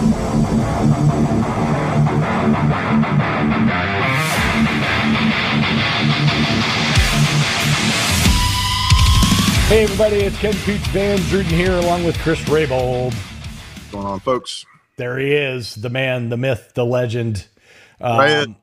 [0.00, 0.06] Hey
[9.82, 13.12] everybody, it's Ken Pooch Van Druten here along with Chris Rabold.
[13.12, 14.64] What's going on, folks?
[14.96, 17.46] There he is, the man, the myth, the legend.
[18.00, 18.56] Um,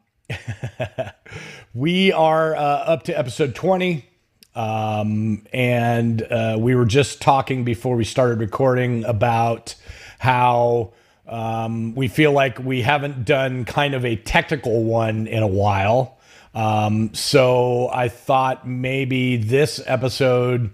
[1.76, 4.10] we are uh, up to episode 20.
[4.56, 9.76] Um, and uh, we were just talking before we started recording about
[10.18, 10.94] how
[11.28, 16.18] um, we feel like we haven't done kind of a technical one in a while.
[16.54, 20.72] Um, so I thought maybe this episode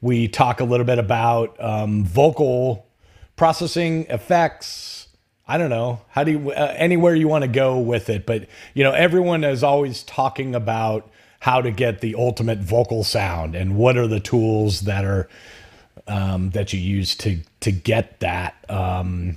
[0.00, 2.86] we talk a little bit about um, vocal
[3.34, 5.08] processing effects.
[5.48, 8.48] I don't know how do you uh, anywhere you want to go with it, but
[8.74, 13.76] you know everyone is always talking about how to get the ultimate vocal sound and
[13.76, 15.28] what are the tools that are
[16.08, 18.54] um, that you use to to get that.
[18.68, 19.36] Um,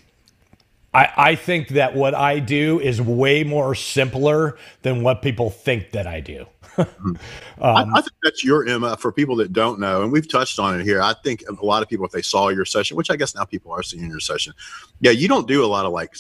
[0.94, 5.92] I, I think that what I do is way more simpler than what people think
[5.92, 6.48] that I do.
[6.78, 7.18] um,
[7.62, 10.80] I, I, think that's your Emma for people that don't know, and we've touched on
[10.80, 11.02] it here.
[11.02, 13.44] I think a lot of people, if they saw your session, which I guess now
[13.44, 14.54] people are seeing your session,
[15.00, 16.16] yeah, you don't do a lot of like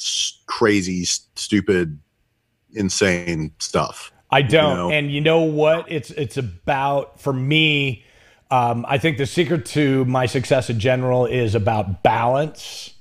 [0.45, 1.97] crazy, stupid,
[2.73, 4.11] insane stuff.
[4.31, 4.91] I don't, you know?
[4.91, 5.91] and you know what?
[5.91, 8.05] It's it's about for me.
[8.51, 12.93] Um, I think the secret to my success in general is about balance.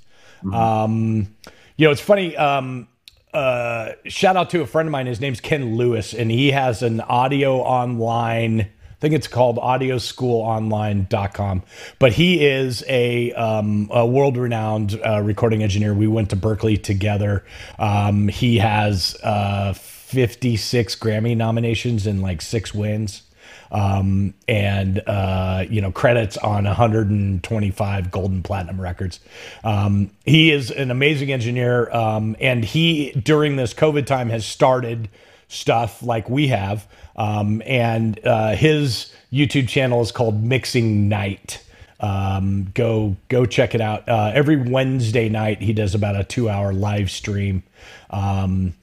[0.43, 0.53] Mm-hmm.
[0.53, 1.35] Um,
[1.79, 2.35] you know, it's funny.
[2.35, 2.89] Um,
[3.33, 5.07] uh, shout out to a friend of mine.
[5.07, 8.59] His name's Ken Lewis, and he has an audio online.
[8.59, 8.67] I
[8.99, 11.63] think it's called audioschoolonline.com.
[11.97, 15.93] But he is a, um, a world renowned uh, recording engineer.
[15.93, 17.45] We went to Berklee together.
[17.77, 23.23] Um, he has uh, 56 Grammy nominations and like six wins
[23.71, 29.19] um, and uh, you know credits on 125 gold and platinum records.
[29.63, 35.09] Um, he is an amazing engineer, um, and he during this COVID time has started
[35.47, 41.63] stuff like we have, um, and uh, his YouTube channel is called Mixing Night.
[41.99, 44.07] Um, go go check it out.
[44.07, 47.63] Uh, every Wednesday night he does about a two hour live stream.
[48.09, 48.73] Um,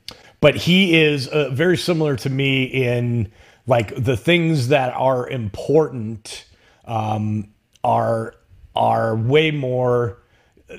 [0.41, 3.33] but he is uh, very similar to me in
[3.67, 6.45] like the things that are important
[6.85, 7.49] um,
[7.83, 8.35] are
[8.75, 10.19] are way more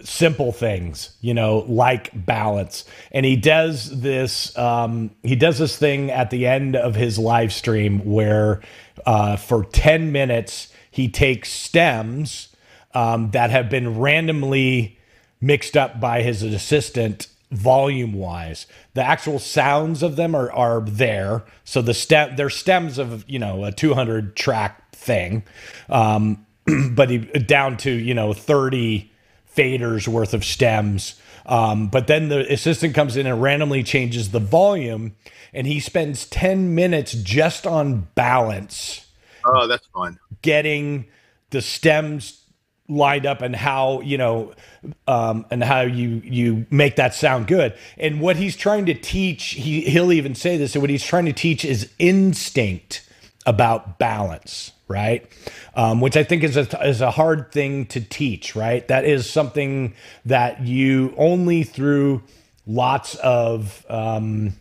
[0.03, 2.85] simple things you know like balance.
[3.11, 7.53] And he does this um, he does this thing at the end of his live
[7.53, 8.61] stream where
[9.05, 12.55] uh, for 10 minutes he takes stems
[12.93, 14.97] um, that have been randomly
[15.39, 18.67] mixed up by his assistant volume wise.
[18.93, 21.43] The actual sounds of them are are there.
[21.63, 25.43] So the stem they're stems of you know a 200 track thing,
[25.89, 26.45] um,
[26.91, 29.11] but he, down to you know 30
[29.55, 31.19] faders worth of stems.
[31.45, 35.15] Um, but then the assistant comes in and randomly changes the volume,
[35.53, 39.07] and he spends 10 minutes just on balance.
[39.45, 40.19] Oh, that's fun.
[40.41, 41.05] Getting
[41.51, 42.41] the stems
[42.89, 44.53] lined up and how you know
[45.07, 47.75] um, and how you you make that sound good.
[47.97, 51.25] And what he's trying to teach he he'll even say this and what he's trying
[51.25, 53.07] to teach is instinct
[53.45, 55.29] about balance right?
[55.75, 58.87] Um, which i think is a, is a hard thing to teach right?
[58.87, 59.93] That is something
[60.25, 62.23] that you only through
[62.65, 64.53] lots of um,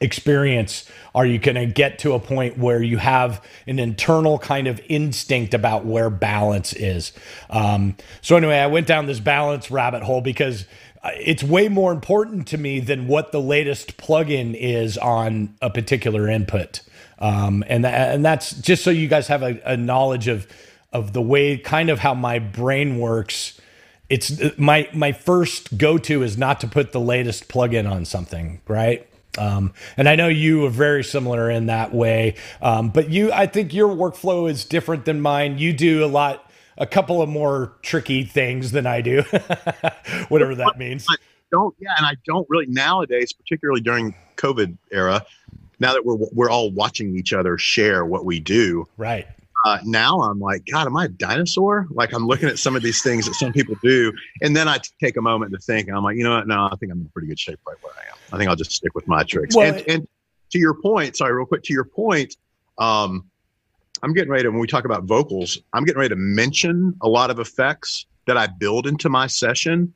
[0.00, 0.88] experience?
[1.14, 4.80] Are you going to get to a point where you have an internal kind of
[4.88, 7.12] instinct about where balance is?
[7.50, 10.66] Um, so anyway i went down this balance rabbit hole because
[11.02, 15.70] uh, it's way more important to me than what the latest plugin is on a
[15.70, 16.80] particular input.
[17.18, 20.46] Um, and, th- and that's just so you guys have a, a knowledge of
[20.92, 23.60] of the way kind of how my brain works.
[24.08, 28.04] It's uh, my my first go to is not to put the latest plugin on
[28.04, 29.08] something right
[29.38, 32.36] um, and I know you are very similar in that way.
[32.62, 35.58] Um, but you, I think your workflow is different than mine.
[35.58, 39.22] You do a lot, a couple of more tricky things than I do,
[40.28, 41.06] whatever that means.
[41.08, 41.16] I
[41.50, 41.94] don't, yeah.
[41.96, 45.24] And I don't really nowadays, particularly during COVID era,
[45.80, 48.86] now that we're, we're all watching each other share what we do.
[48.96, 49.26] Right.
[49.64, 51.86] Uh, now I'm like, God, am I a dinosaur?
[51.90, 54.12] Like I'm looking at some of these things that some people do,
[54.42, 56.46] and then I take a moment to think, and I'm like, you know what?
[56.46, 58.13] No, I think I'm in pretty good shape right where I am.
[58.32, 59.54] I think I'll just stick with my tricks.
[59.54, 60.08] Well, and, and,
[60.50, 62.36] to your point, sorry, real quick, to your point,
[62.78, 63.28] um,
[64.02, 67.08] I'm getting ready to, when we talk about vocals, I'm getting ready to mention a
[67.08, 69.92] lot of effects that I build into my session.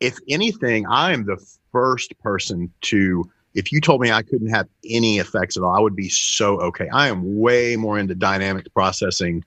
[0.00, 1.36] If anything, I am the
[1.70, 5.80] first person to, if you told me I couldn't have any effects at all, I
[5.80, 6.88] would be so okay.
[6.88, 9.44] I am way more into dynamic processing,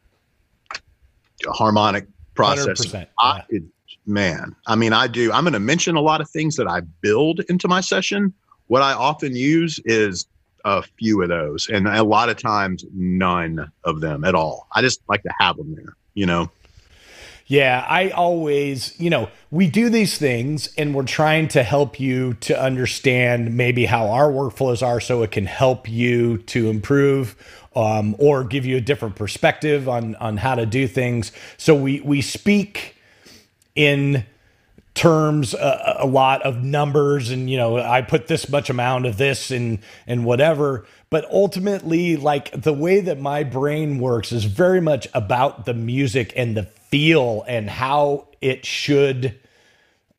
[1.46, 3.02] harmonic processing.
[3.02, 3.06] Yeah.
[3.20, 3.70] I could
[4.06, 5.32] man, I mean, I do.
[5.32, 8.34] I'm going to mention a lot of things that I build into my session.
[8.68, 10.26] What I often use is
[10.64, 14.68] a few of those, and a lot of times none of them at all.
[14.74, 16.50] I just like to have them there, you know.
[17.48, 22.34] Yeah, I always, you know, we do these things and we're trying to help you
[22.36, 27.36] to understand maybe how our workflows are so it can help you to improve
[27.76, 31.32] um, or give you a different perspective on on how to do things.
[31.58, 32.95] So we we speak
[33.76, 34.26] in
[34.96, 39.18] terms uh, a lot of numbers and you know I put this much amount of
[39.18, 40.86] this and and whatever.
[41.10, 46.34] But ultimately like the way that my brain works is very much about the music
[46.36, 49.38] and the feel and how it should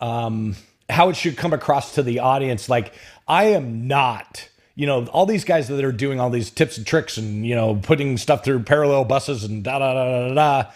[0.00, 0.56] um
[0.88, 2.68] how it should come across to the audience.
[2.68, 2.94] Like
[3.26, 4.48] I am not
[4.78, 7.54] you know, all these guys that are doing all these tips and tricks and, you
[7.54, 10.70] know, putting stuff through parallel buses and da da da da da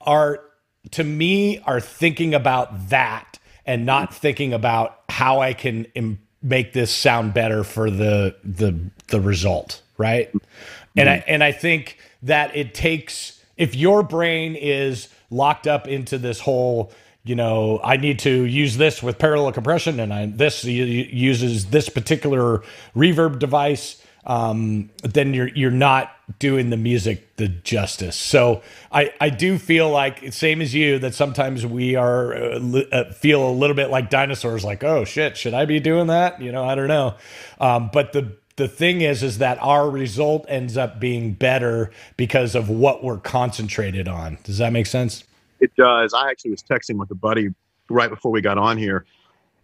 [0.00, 0.42] are
[0.90, 6.72] to me are thinking about that and not thinking about how I can Im- make
[6.72, 10.28] this sound better for the the the result, right?
[10.28, 10.98] Mm-hmm.
[10.98, 16.18] And I and I think that it takes if your brain is locked up into
[16.18, 16.92] this whole
[17.24, 21.88] you know, I need to use this with parallel compression, and I, this uses this
[21.88, 22.62] particular
[22.96, 24.02] reverb device.
[24.24, 28.16] Um, then you're you're not doing the music the justice.
[28.16, 33.12] So I I do feel like same as you that sometimes we are uh, uh,
[33.12, 34.64] feel a little bit like dinosaurs.
[34.64, 36.40] Like oh shit, should I be doing that?
[36.40, 37.14] You know, I don't know.
[37.60, 42.54] Um, but the the thing is is that our result ends up being better because
[42.54, 44.38] of what we're concentrated on.
[44.44, 45.24] Does that make sense?
[45.58, 46.14] It does.
[46.14, 47.48] I actually was texting with a buddy
[47.88, 49.04] right before we got on here,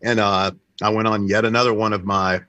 [0.03, 0.51] and uh,
[0.83, 2.41] I went on yet another one of my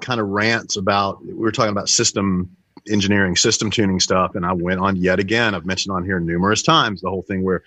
[0.00, 1.24] kind of rants about.
[1.24, 2.54] We were talking about system
[2.88, 5.54] engineering, system tuning stuff, and I went on yet again.
[5.54, 7.62] I've mentioned on here numerous times the whole thing where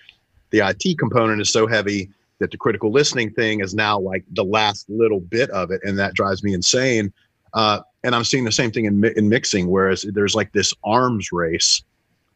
[0.50, 4.44] the IT component is so heavy that the critical listening thing is now like the
[4.44, 7.12] last little bit of it, and that drives me insane.
[7.52, 11.32] Uh, and I'm seeing the same thing in, in mixing, whereas there's like this arms
[11.32, 11.82] race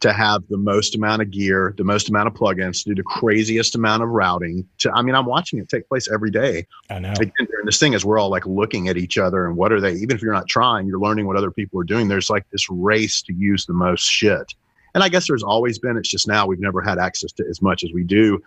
[0.01, 3.03] to have the most amount of gear, the most amount of plugins, to do the
[3.03, 4.67] craziest amount of routing.
[4.79, 6.67] To I mean, I'm watching it take place every day.
[6.89, 7.13] I know.
[7.13, 9.81] Again, and this thing is we're all like looking at each other and what are
[9.81, 9.95] they?
[9.95, 12.09] Even if you're not trying, you're learning what other people are doing.
[12.09, 14.55] There's like this race to use the most shit.
[14.95, 15.97] And I guess there's always been.
[15.97, 18.41] It's just now we've never had access to as much as we do.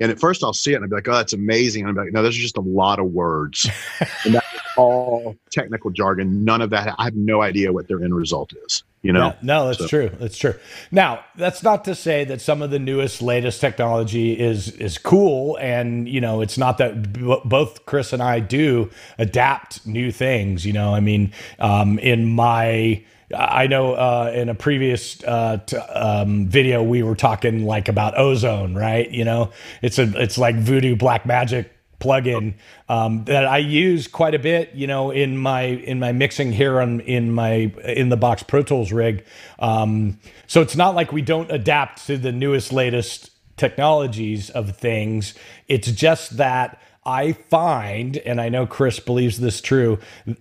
[0.00, 1.82] And at first I'll see it and I'll be like, oh, that's amazing.
[1.82, 3.68] And I'm like, no, those are just a lot of words.
[4.24, 6.44] and that's all technical jargon.
[6.44, 6.94] None of that.
[6.98, 8.82] I have no idea what their end result is.
[9.02, 9.26] You know?
[9.26, 9.86] Yeah, no, that's so.
[9.86, 10.10] true.
[10.18, 10.54] That's true.
[10.90, 15.58] Now, that's not to say that some of the newest, latest technology is is cool.
[15.60, 20.64] And, you know, it's not that b- both Chris and I do adapt new things.
[20.64, 23.04] You know, I mean, um, in my
[23.36, 28.18] I know uh, in a previous uh, t- um, video we were talking like about
[28.18, 29.10] ozone, right?
[29.10, 29.50] You know,
[29.82, 31.70] it's a it's like voodoo black magic
[32.04, 32.54] plugin
[32.88, 36.80] um, that I use quite a bit, you know, in my in my mixing here
[36.80, 39.24] on in my in the box Pro Tools rig.
[39.58, 45.34] Um, so it's not like we don't adapt to the newest latest technologies of things.
[45.68, 49.98] It's just that I find, and I know Chris believes this true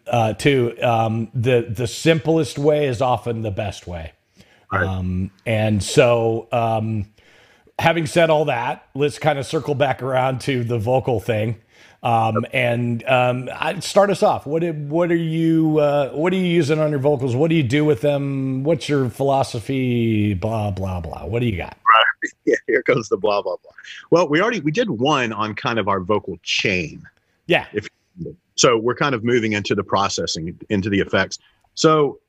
[0.08, 0.76] uh, too.
[0.82, 4.14] Um, the the simplest way is often the best way,
[4.72, 4.86] right.
[4.86, 7.13] um, and so um,
[7.84, 11.58] having said all that, let's kind of circle back around to the vocal thing.
[12.02, 13.50] Um, and um,
[13.82, 14.46] start us off.
[14.46, 17.34] What what are you uh, what are you using on your vocals?
[17.34, 18.64] What do you do with them?
[18.64, 20.34] What's your philosophy?
[20.34, 21.26] Blah blah blah.
[21.26, 21.78] What do you got?
[21.94, 22.06] Right.
[22.46, 23.72] Yeah, here goes the blah blah blah.
[24.10, 27.04] Well, we already we did one on kind of our vocal chain.
[27.48, 27.68] Yeah.
[27.74, 27.88] If
[28.56, 31.40] so, we're kind of moving into the processing, into the effects.
[31.76, 32.20] So,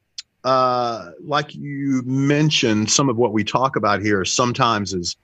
[0.43, 5.17] uh, like you mentioned, some of what we talk about here sometimes is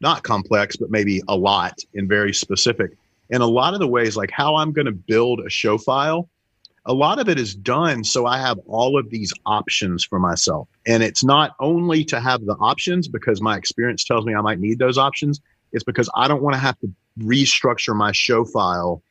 [0.00, 2.96] not complex, but maybe a lot and very specific.
[3.30, 6.28] And a lot of the ways, like how I'm going to build a show file,
[6.84, 10.68] a lot of it is done so I have all of these options for myself.
[10.86, 14.60] And it's not only to have the options because my experience tells me I might
[14.60, 15.40] need those options,
[15.72, 19.02] it's because I don't want to have to restructure my show file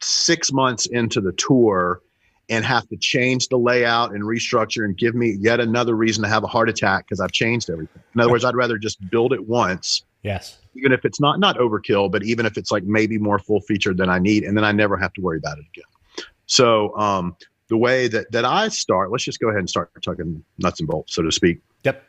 [0.00, 2.00] six months into the tour
[2.48, 6.28] and have to change the layout and restructure and give me yet another reason to
[6.28, 8.02] have a heart attack because I've changed everything.
[8.14, 10.04] In other words, I'd rather just build it once.
[10.22, 10.58] Yes.
[10.74, 13.96] Even if it's not not overkill, but even if it's like maybe more full featured
[13.96, 16.26] than I need, and then I never have to worry about it again.
[16.46, 17.36] So um,
[17.68, 20.88] the way that that I start, let's just go ahead and start talking nuts and
[20.88, 21.60] bolts, so to speak.
[21.84, 22.02] Yep.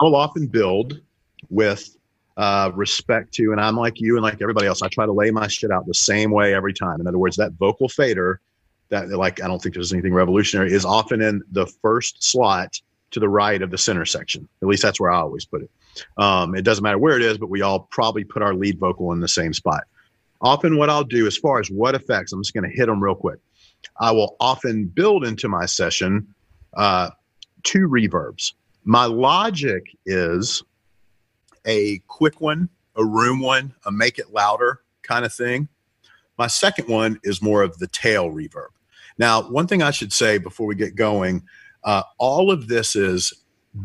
[0.00, 1.00] I will often build
[1.50, 1.96] with
[2.36, 4.82] uh, respect to, and I'm like you and like everybody else.
[4.82, 7.00] I try to lay my shit out the same way every time.
[7.00, 8.40] In other words, that vocal fader
[8.90, 12.80] that like I don't think there's anything revolutionary is often in the first slot
[13.10, 14.48] to the right of the center section.
[14.62, 15.70] At least that's where I always put it.
[16.16, 19.12] Um, it doesn't matter where it is, but we all probably put our lead vocal
[19.12, 19.84] in the same spot.
[20.40, 23.02] Often, what I'll do as far as what effects, I'm just going to hit them
[23.02, 23.40] real quick.
[23.98, 26.32] I will often build into my session
[26.76, 27.10] uh,
[27.64, 28.52] two reverbs.
[28.84, 30.62] My logic is
[31.64, 35.68] a quick one, a room one, a make it louder kind of thing.
[36.38, 38.68] My second one is more of the tail reverb.
[39.18, 41.42] Now, one thing I should say before we get going
[41.84, 43.32] uh, all of this is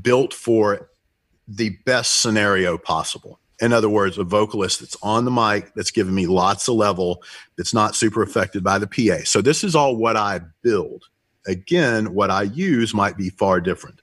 [0.01, 0.89] built for
[1.47, 3.39] the best scenario possible.
[3.61, 7.23] In other words, a vocalist that's on the mic, that's giving me lots of level,
[7.57, 9.23] that's not super affected by the PA.
[9.25, 11.05] So, this is all what I build.
[11.47, 14.01] Again, what I use might be far different.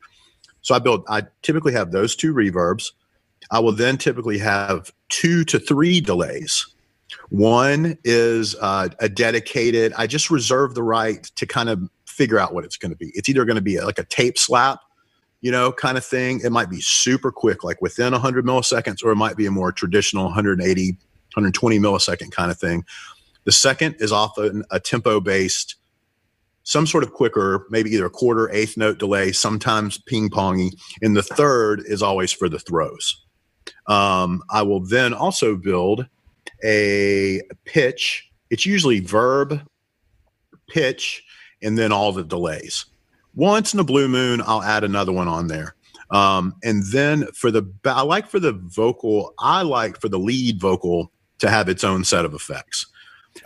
[0.62, 2.92] So, I build, I typically have those two reverbs.
[3.50, 6.66] I will then typically have two to three delays.
[7.28, 12.54] One is uh, a dedicated, I just reserve the right to kind of figure out
[12.54, 13.10] what it's going to be.
[13.14, 14.80] It's either going to be like a tape slap,
[15.40, 16.40] you know, kind of thing.
[16.44, 19.72] It might be super quick, like within 100 milliseconds, or it might be a more
[19.72, 22.84] traditional 180, 120 millisecond kind of thing.
[23.44, 25.76] The second is often a tempo based,
[26.62, 30.72] some sort of quicker, maybe either a quarter, eighth note delay, sometimes ping pongy.
[31.00, 33.24] And the third is always for the throws.
[33.86, 36.06] Um, I will then also build
[36.64, 38.30] a pitch.
[38.50, 39.60] It's usually verb,
[40.68, 41.24] pitch,
[41.62, 42.86] and then all the delays.
[43.34, 45.74] Once in a blue moon, I'll add another one on there.
[46.10, 50.60] Um, and then for the, I like for the vocal, I like for the lead
[50.60, 52.86] vocal to have its own set of effects.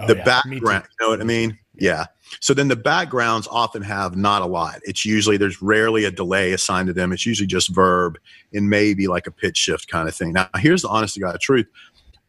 [0.00, 1.58] Oh, the yeah, background, you know what I mean?
[1.76, 2.06] Yeah.
[2.40, 4.80] So then the backgrounds often have not a lot.
[4.84, 7.12] It's usually there's rarely a delay assigned to them.
[7.12, 8.18] It's usually just verb
[8.54, 10.32] and maybe like a pitch shift kind of thing.
[10.32, 11.66] Now, here's the honest to God truth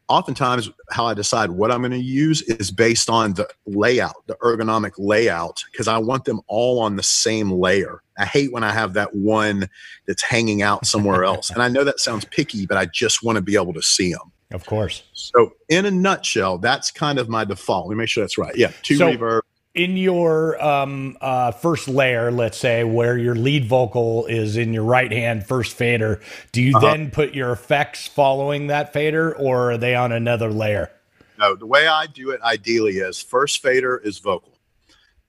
[0.07, 4.35] oftentimes how I decide what I'm going to use is based on the layout, the
[4.35, 8.01] ergonomic layout, because I want them all on the same layer.
[8.17, 9.69] I hate when I have that one
[10.07, 11.49] that's hanging out somewhere else.
[11.49, 14.11] and I know that sounds picky, but I just want to be able to see
[14.11, 14.31] them.
[14.51, 15.03] Of course.
[15.13, 17.87] So, in a nutshell, that's kind of my default.
[17.87, 18.55] Let me make sure that's right.
[18.55, 19.41] Yeah, two so, reverb,
[19.75, 24.85] in your um, uh, first layer, let's say, where your lead vocal is in your
[24.85, 26.21] right hand first fader,
[26.53, 26.85] do you uh-huh.
[26.85, 30.89] then put your effects following that fader or are they on another layer?
[31.37, 34.53] No, the way I do it ideally is first fader is vocal.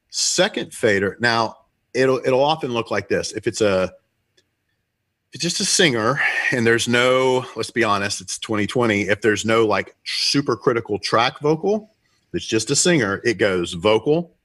[0.08, 1.56] Second fader, now
[1.92, 3.32] it'll it'll often look like this.
[3.32, 3.92] If it's a
[5.28, 6.20] if it's just a singer
[6.52, 9.02] and there's no, let's be honest, it's 2020.
[9.02, 11.90] If there's no like super critical track vocal,
[12.32, 14.35] it's just a singer, it goes vocal,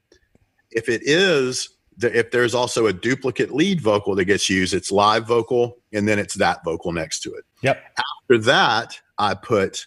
[0.71, 1.69] if it is,
[2.01, 6.19] if there's also a duplicate lead vocal that gets used, it's live vocal and then
[6.19, 7.45] it's that vocal next to it.
[7.61, 7.83] Yep.
[7.97, 9.85] After that, I put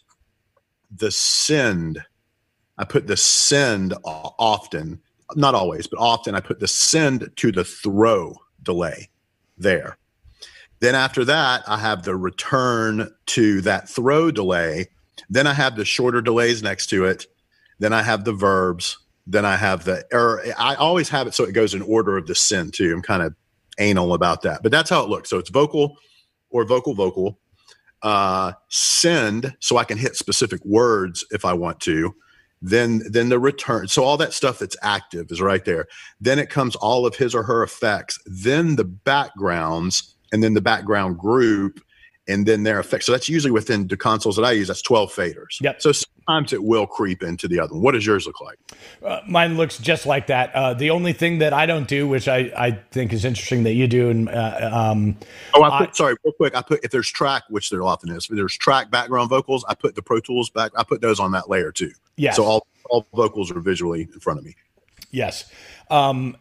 [0.95, 2.03] the send.
[2.79, 5.00] I put the send often,
[5.37, 9.11] not always, but often I put the send to the throw delay
[9.57, 9.97] there.
[10.81, 14.88] Then after that, I have the return to that throw delay.
[15.31, 17.26] Then I have the shorter delays next to it.
[17.79, 21.45] Then I have the verbs then I have the or I always have it so
[21.45, 22.93] it goes in order of the send too.
[22.93, 23.35] I'm kind of
[23.78, 25.31] anal about that, but that's how it looks.
[25.31, 25.97] So it's vocal
[26.50, 27.38] or vocal vocal.
[28.02, 32.14] Uh, send so I can hit specific words if I want to.
[32.61, 33.88] Then then the return.
[33.88, 35.87] So all that stuff that's active is right there.
[36.21, 38.19] Then it comes all of his or her effects.
[38.26, 41.81] Then the backgrounds and then the background group
[42.28, 43.07] and then their effects.
[43.07, 44.69] So that's usually within the consoles that I use.
[44.69, 45.61] That's 12 faders.
[45.61, 45.83] Yep.
[45.83, 47.83] So sometimes it will creep into the other one.
[47.83, 48.59] What does yours look like?
[49.04, 50.54] Uh, mine looks just like that.
[50.54, 53.75] Uh, the only thing that I don't do, which I, I think is interesting that
[53.75, 55.16] you do, and uh, um,
[55.54, 56.57] oh, I put I, sorry, real quick.
[56.57, 58.28] I put if there's track, which there often is.
[58.31, 60.73] If there's track background vocals, I put the Pro Tools back.
[60.76, 61.93] I put those on that layer too.
[62.16, 62.33] Yeah.
[62.33, 64.54] So all all vocals are visually in front of me.
[65.10, 65.50] Yes.
[65.90, 66.36] Um,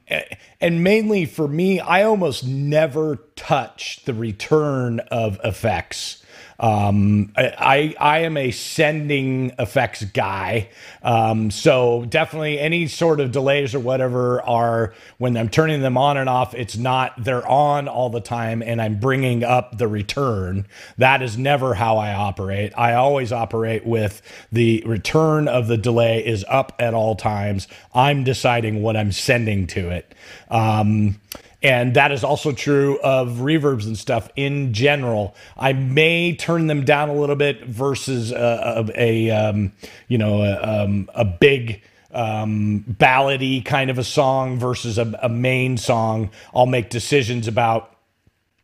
[0.59, 6.22] and mainly for me, I almost never touch the return of effects.
[6.59, 10.69] Um, I, I am a sending effects guy.
[11.01, 16.17] Um, so definitely any sort of delays or whatever are when I'm turning them on
[16.17, 20.67] and off, it's not, they're on all the time and I'm bringing up the return.
[20.97, 22.73] That is never how I operate.
[22.77, 27.67] I always operate with the return of the delay is up at all times.
[27.93, 30.13] I'm deciding what I'm sending to it.
[30.49, 31.19] Um,
[31.63, 35.33] and that is also true of reverbs and stuff in general.
[35.57, 39.71] I may turn them down a little bit versus a, a, a um,
[40.07, 45.29] you know a, um, a big um, ballady kind of a song versus a, a
[45.29, 46.29] main song.
[46.53, 47.95] I'll make decisions about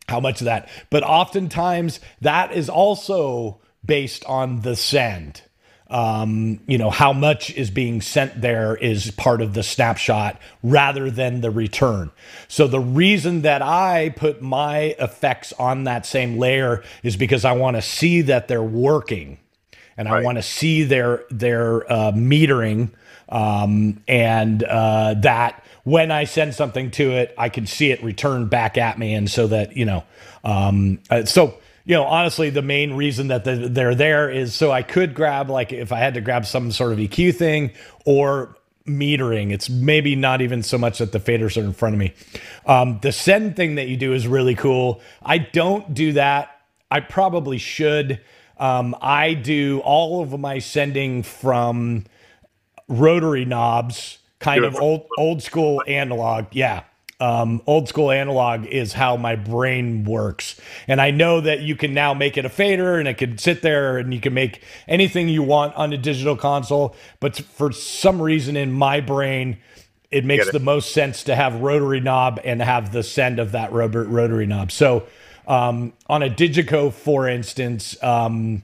[0.06, 0.68] how much of that.
[0.90, 5.42] But oftentimes that is also based on the send.
[5.90, 11.10] Um, you know, how much is being sent there is part of the snapshot rather
[11.10, 12.10] than the return.
[12.48, 17.52] So the reason that I put my effects on that same layer is because I
[17.52, 19.38] want to see that they're working
[19.96, 22.90] and I want to see their their uh, metering
[23.28, 28.46] um, and uh, that when I send something to it, I can see it return
[28.46, 30.04] back at me, and so that you know,
[30.44, 31.58] um, uh, so
[31.90, 35.72] you know, honestly, the main reason that they're there is so I could grab, like,
[35.72, 37.72] if I had to grab some sort of EQ thing
[38.06, 38.56] or
[38.86, 39.50] metering.
[39.50, 42.14] It's maybe not even so much that the faders are in front of me.
[42.64, 45.00] Um, the send thing that you do is really cool.
[45.20, 46.60] I don't do that.
[46.92, 48.20] I probably should.
[48.56, 52.04] Um, I do all of my sending from
[52.86, 56.46] rotary knobs, kind of old old school analog.
[56.52, 56.84] Yeah
[57.20, 60.58] um, old school analog is how my brain works.
[60.88, 63.62] And I know that you can now make it a fader and it can sit
[63.62, 66.96] there and you can make anything you want on a digital console.
[67.20, 69.58] But for some reason in my brain,
[70.10, 70.52] it makes it.
[70.52, 74.72] the most sense to have rotary knob and have the send of that rotary knob.
[74.72, 75.06] So
[75.46, 78.62] um, on a DiGiCo, for instance, um,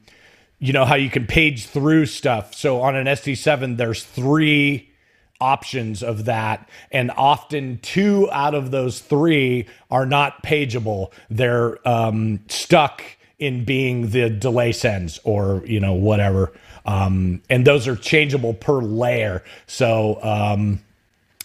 [0.59, 2.55] you know how you can page through stuff.
[2.55, 4.91] So on an SD7, there's three
[5.40, 6.69] options of that.
[6.90, 11.12] And often two out of those three are not pageable.
[11.31, 13.02] They're um, stuck
[13.38, 16.52] in being the delay sends or you know whatever.
[16.87, 19.43] Um, and those are changeable per layer.
[19.66, 20.81] So um,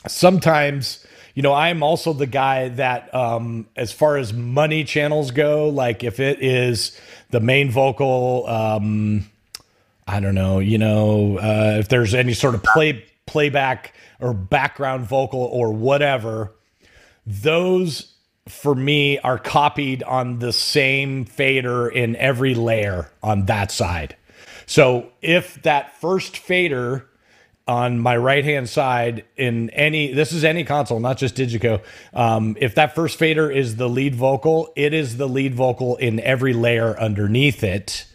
[0.08, 1.06] sometimes
[1.36, 6.04] you know i'm also the guy that um, as far as money channels go like
[6.04, 9.26] if it is the main vocal um,
[10.08, 15.06] i don't know you know uh, if there's any sort of play playback or background
[15.06, 16.54] vocal or whatever,
[17.26, 18.14] those
[18.48, 24.16] for me are copied on the same fader in every layer on that side.
[24.66, 27.08] So if that first fader
[27.68, 31.82] on my right hand side in any this is any console not just DiGiCo
[32.14, 36.20] um, if that first fader is the lead vocal it is the lead vocal in
[36.22, 38.06] every layer underneath it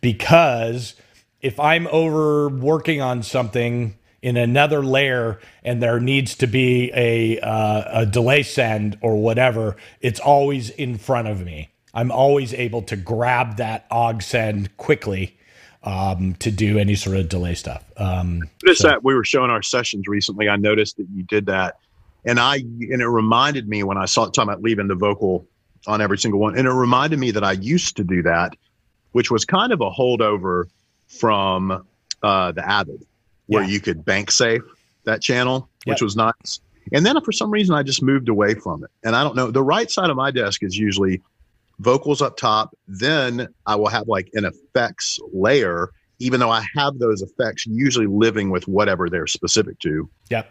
[0.00, 0.94] because
[1.40, 7.38] if i'm over working on something in another layer and there needs to be a
[7.40, 11.70] uh, a delay send or whatever, it's always in front of me.
[11.94, 15.36] I'm always able to grab that og send quickly
[15.82, 17.84] um, to do any sort of delay stuff.
[17.96, 18.88] Um, noticed so.
[18.88, 20.48] that we were showing our sessions recently.
[20.48, 21.76] I noticed that you did that,
[22.24, 25.46] and I and it reminded me when I saw it talking about leaving the vocal
[25.86, 28.54] on every single one, and it reminded me that I used to do that,
[29.12, 30.64] which was kind of a holdover
[31.06, 31.86] from
[32.22, 33.06] uh, the Avid
[33.48, 33.68] where yeah.
[33.68, 34.62] you could bank safe
[35.04, 35.94] that channel, yep.
[35.94, 36.60] which was nice.
[36.92, 38.90] And then for some reason, I just moved away from it.
[39.04, 39.50] And I don't know.
[39.50, 41.20] The right side of my desk is usually
[41.80, 42.76] vocals up top.
[42.86, 48.06] Then I will have like an effects layer, even though I have those effects usually
[48.06, 50.08] living with whatever they're specific to.
[50.30, 50.50] Yep.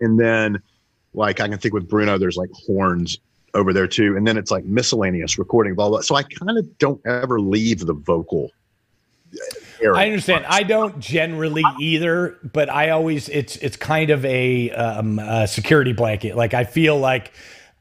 [0.00, 0.62] And then,
[1.14, 3.18] like, I can think with Bruno, there's like horns
[3.54, 4.16] over there too.
[4.16, 6.00] And then it's like miscellaneous recording, blah, blah.
[6.00, 8.50] So I kind of don't ever leave the vocal
[9.96, 10.46] I understand.
[10.48, 15.92] I don't generally either, but I always it's it's kind of a, um, a security
[15.92, 16.36] blanket.
[16.36, 17.32] Like I feel like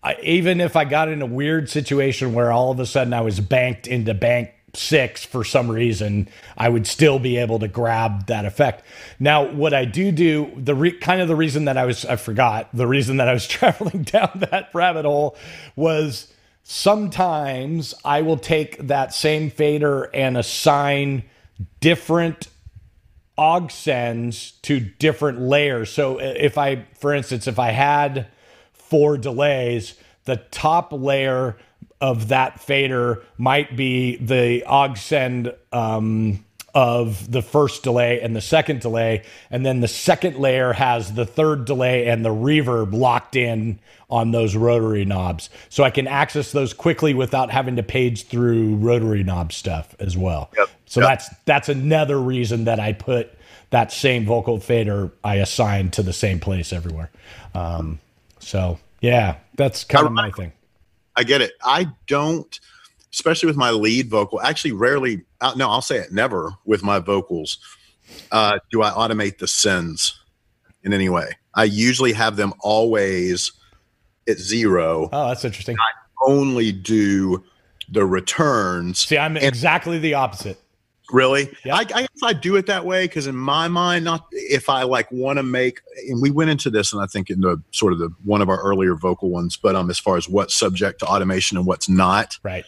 [0.04, 3.22] I, even if I got in a weird situation where all of a sudden I
[3.22, 8.28] was banked into bank six for some reason, I would still be able to grab
[8.28, 8.84] that effect.
[9.20, 12.16] Now, what I do do, the re- kind of the reason that I was, I
[12.16, 15.36] forgot, the reason that I was traveling down that rabbit hole
[15.76, 16.34] was
[16.64, 21.24] sometimes I will take that same fader and assign
[21.80, 22.48] different
[23.38, 25.92] og sends to different layers.
[25.92, 28.28] So if I, for instance, if I had
[28.74, 29.96] four delays,
[30.26, 31.58] the top layer
[32.00, 36.44] of that fader might be the og send um,
[36.74, 39.24] of the first delay and the second delay.
[39.50, 43.80] And then the second layer has the third delay and the reverb locked in
[44.12, 45.50] on those rotary knobs.
[45.70, 50.18] So I can access those quickly without having to page through rotary knob stuff as
[50.18, 50.52] well.
[50.58, 50.70] Yep.
[50.86, 51.10] So yep.
[51.10, 53.34] that's that's another reason that I put
[53.70, 57.10] that same vocal fader I assign to the same place everywhere.
[57.56, 58.00] Um,
[58.40, 60.52] so yeah, that's kind I, of my thing.
[61.16, 61.54] I get it.
[61.64, 62.60] I don't
[63.14, 64.42] especially with my lead vocal.
[64.42, 65.26] Actually, rarely.
[65.40, 66.12] Uh, no, I'll say it.
[66.12, 67.58] Never with my vocals
[68.32, 70.20] uh, do I automate the sends
[70.84, 71.30] in any way.
[71.54, 73.52] I usually have them always
[74.28, 75.10] at zero.
[75.12, 75.78] Oh, that's interesting.
[75.80, 75.92] I
[76.26, 77.44] only do
[77.90, 79.00] the returns.
[79.00, 80.60] See, I'm and, exactly the opposite.
[81.12, 81.54] Really?
[81.66, 81.76] Yep.
[81.76, 84.84] I, I guess I do it that way because in my mind, not if I
[84.84, 85.82] like want to make.
[86.08, 88.48] And we went into this, and I think in the sort of the one of
[88.48, 91.90] our earlier vocal ones, but um, as far as what's subject to automation and what's
[91.90, 92.64] not, right?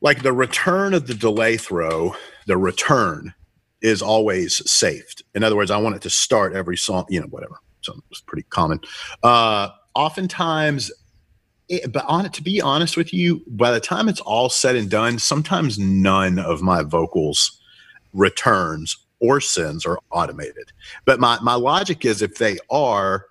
[0.00, 2.14] like the return of the delay throw,
[2.46, 3.34] the return
[3.80, 5.22] is always saved.
[5.34, 7.60] In other words, I want it to start every song, you know, whatever.
[7.80, 8.80] So it's pretty common.
[9.22, 9.68] Uh,
[9.98, 10.90] oftentimes,
[11.68, 14.76] it, but on it, to be honest with you, by the time it's all said
[14.76, 17.60] and done, sometimes none of my vocals
[18.14, 20.72] returns or sends are automated.
[21.04, 23.26] But my, my logic is if they are,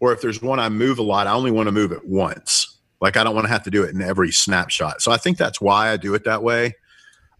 [0.00, 2.78] or if there's one I move a lot, I only want to move it once.
[3.00, 5.02] Like I don't want to have to do it in every snapshot.
[5.02, 6.74] So I think that's why I do it that way.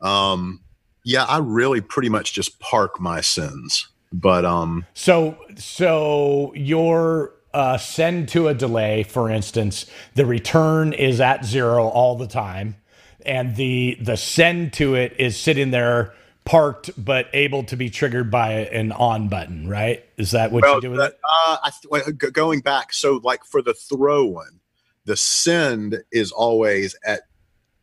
[0.03, 0.61] Um,
[1.03, 7.79] yeah, I really pretty much just park my sins But um so so your uh,
[7.79, 12.77] send to a delay, for instance, the return is at zero all the time,
[13.25, 16.13] and the the send to it is sitting there
[16.45, 20.05] parked but able to be triggered by an on button, right?
[20.19, 21.19] Is that what well, you do with it?
[21.25, 24.61] Uh, I, going back, so like for the throw one,
[25.07, 27.23] the send is always at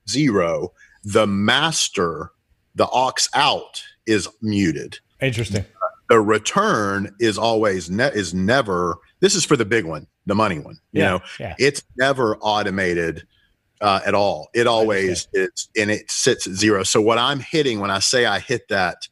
[0.07, 0.71] zero.
[1.03, 2.29] The master,
[2.75, 4.99] the aux out, is muted.
[5.19, 5.65] Interesting.
[6.09, 8.99] The return is always ne- is never.
[9.23, 10.75] This is for the big one, the money one.
[10.91, 11.55] You yeah, know, yeah.
[11.57, 13.25] it's never automated
[13.79, 14.49] uh, at all.
[14.53, 16.83] It always is, and it sits at zero.
[16.83, 19.07] So what I'm hitting when I say I hit that,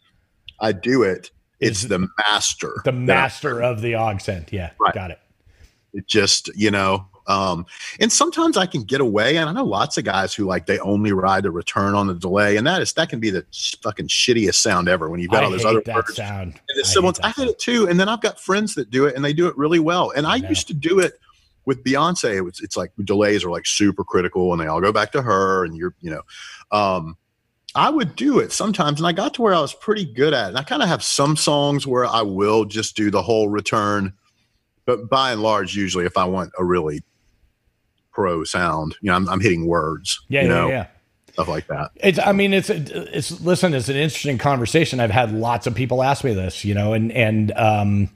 [0.59, 1.31] I do it.
[1.61, 2.81] It's the master.
[2.83, 4.51] The master of the aux send.
[4.51, 4.93] Yeah, right.
[4.93, 5.19] got it.
[5.93, 7.65] It just you know, um,
[7.99, 9.37] and sometimes I can get away.
[9.37, 12.15] And I know lots of guys who like they only ride the return on the
[12.15, 13.45] delay, and that is that can be the
[13.81, 16.15] fucking shittiest sound ever when you've got I all those other that words.
[16.15, 16.59] Sound.
[16.69, 17.87] And I, I hate it too.
[17.87, 20.11] And then I've got friends that do it, and they do it really well.
[20.15, 21.13] And I, I used to do it
[21.65, 25.11] with Beyonce, it's, it's like delays are like super critical and they all go back
[25.11, 26.21] to her and you're, you know,
[26.71, 27.17] um,
[27.75, 28.99] I would do it sometimes.
[28.99, 30.49] And I got to where I was pretty good at it.
[30.49, 34.13] And I kind of have some songs where I will just do the whole return.
[34.85, 37.03] But by and large, usually if I want a really
[38.11, 40.21] pro sound, you know, I'm, I'm hitting words.
[40.29, 40.87] Yeah, you know, yeah, yeah.
[41.33, 41.91] Stuff like that.
[41.95, 44.99] It's, I mean, it's, it's, listen, it's an interesting conversation.
[44.99, 48.09] I've had lots of people ask me this, you know, and, and, um,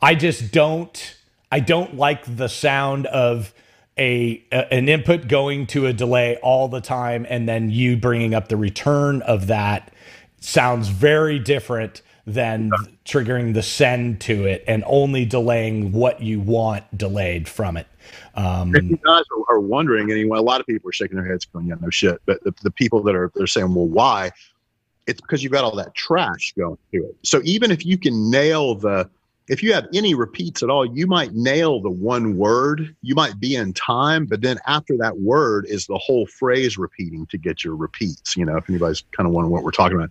[0.00, 1.16] I just don't,
[1.52, 3.52] I don't like the sound of
[3.98, 8.32] a, a, an input going to a delay all the time and then you bringing
[8.32, 9.92] up the return of that
[10.40, 12.00] sounds very different
[12.32, 12.90] than yeah.
[13.04, 17.86] triggering the send to it and only delaying what you want delayed from it.
[18.34, 21.26] Um, if you guys are, are, wondering, anyway, a lot of people are shaking their
[21.26, 24.30] heads, going, "Yeah, no shit." But the, the people that are they're saying, "Well, why?"
[25.06, 27.16] It's because you've got all that trash going through it.
[27.22, 29.08] So even if you can nail the
[29.48, 32.94] if you have any repeats at all, you might nail the one word.
[33.02, 37.26] You might be in time, but then after that word is the whole phrase repeating
[37.26, 38.36] to get your repeats.
[38.36, 40.10] You know, if anybody's kind of wondering what we're talking about,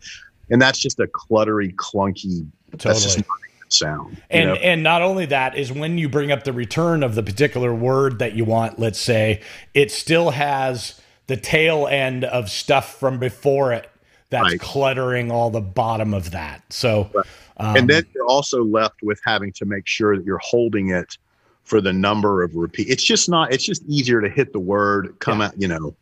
[0.50, 2.48] and that's just a cluttery, clunky.
[2.72, 2.94] Totally.
[2.94, 3.28] That's just not
[3.70, 4.22] sound.
[4.30, 4.56] And know?
[4.56, 8.20] and not only that is when you bring up the return of the particular word
[8.20, 8.80] that you want.
[8.80, 9.42] Let's say
[9.74, 13.90] it still has the tail end of stuff from before it
[14.30, 14.60] that's right.
[14.60, 16.62] cluttering all the bottom of that.
[16.72, 17.10] So.
[17.14, 17.26] Right
[17.60, 21.18] um, and then you're also left with having to make sure that you're holding it
[21.64, 22.88] for the number of repeat.
[22.88, 23.52] It's just not.
[23.52, 25.48] It's just easier to hit the word, come yeah.
[25.48, 25.62] out.
[25.62, 25.96] You know,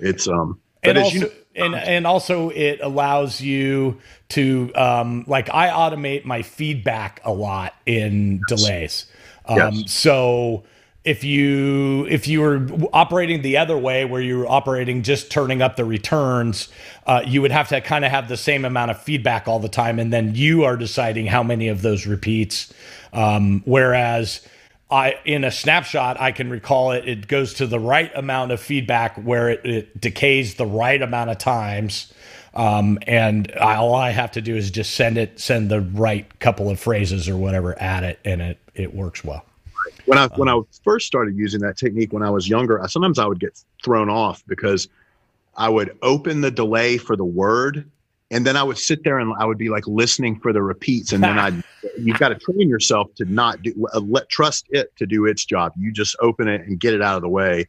[0.00, 0.60] it's um.
[0.82, 3.98] and also, you know, and and also it allows you
[4.30, 8.62] to um like I automate my feedback a lot in yes.
[8.62, 9.06] delays.
[9.46, 9.92] Um, yes.
[9.92, 10.64] so
[11.04, 15.62] if you if you were operating the other way where you were operating just turning
[15.62, 16.68] up the returns
[17.06, 19.70] uh, you would have to kind of have the same amount of feedback all the
[19.70, 22.74] time and then you are deciding how many of those repeats
[23.14, 24.46] um, whereas
[24.90, 27.08] I in a snapshot I can recall it.
[27.08, 31.30] It goes to the right amount of feedback where it, it decays the right amount
[31.30, 32.12] of times.
[32.54, 36.38] Um, and I, all I have to do is just send it send the right
[36.40, 39.44] couple of phrases or whatever at it and it it works well.
[40.06, 42.86] When I when I um, first started using that technique when I was younger, I,
[42.86, 44.88] sometimes I would get thrown off because
[45.56, 47.90] I would open the delay for the word,
[48.30, 51.12] and then I would sit there and I would be like listening for the repeats,
[51.12, 51.62] and then I
[51.98, 55.44] you've got to train yourself to not do uh, let trust it to do its
[55.44, 55.72] job.
[55.76, 57.66] You just open it and get it out of the way.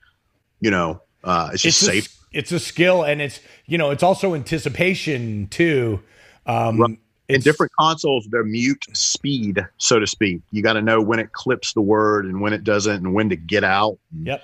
[0.60, 2.08] You know, uh, it's just it's safe.
[2.34, 6.02] A, it's a skill, and it's you know it's also anticipation too.
[6.46, 10.42] Um, right in different consoles, their mute speed, so to speak.
[10.52, 13.30] You got to know when it clips the word and when it doesn't, and when
[13.30, 14.00] to get out.
[14.24, 14.44] Yep.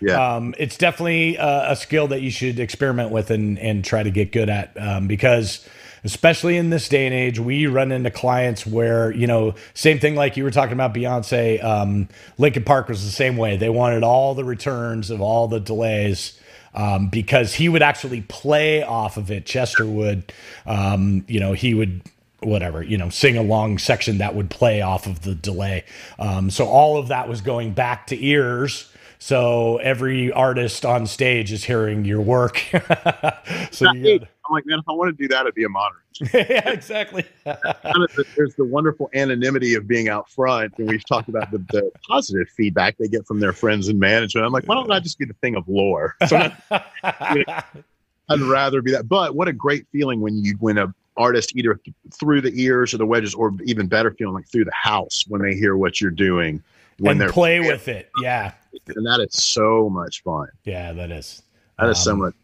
[0.00, 0.34] Yeah.
[0.34, 4.10] Um, it's definitely a, a, skill that you should experiment with and and try to
[4.10, 5.66] get good at um, because
[6.04, 10.14] especially in this day and age, we run into clients where, you know, same thing
[10.14, 13.56] like you were talking about Beyonce, um, Linkin Park was the same way.
[13.56, 16.38] They wanted all the returns of all the delays
[16.74, 19.44] um, because he would actually play off of it.
[19.44, 20.32] Chester would,
[20.66, 22.02] um, you know, he would
[22.42, 25.84] whatever you know sing a long section that would play off of the delay
[26.18, 28.89] um, so all of that was going back to ears
[29.22, 32.56] So every artist on stage is hearing your work.
[33.70, 35.68] so you gotta, I'm like, man, if I want to do that, it'd be a
[35.68, 35.98] modern.
[36.34, 37.24] yeah, exactly.
[37.44, 42.48] There's the wonderful anonymity of being out front, and we've talked about the, the, positive
[42.48, 44.46] feedback they get from their friends and management.
[44.46, 46.16] I'm like, why don't I just be the thing of lore?
[46.26, 49.06] So I'd rather be that.
[49.06, 52.94] But what a great feeling when you when a artist either th- through the ears
[52.94, 56.00] or the wedges, or even better feeling like through the house when they hear what
[56.00, 56.62] you're doing.
[56.98, 58.52] When and they play with it, yeah,
[58.88, 60.48] and that is so much fun.
[60.64, 61.42] Yeah, that is.
[61.78, 62.34] That is um, so much.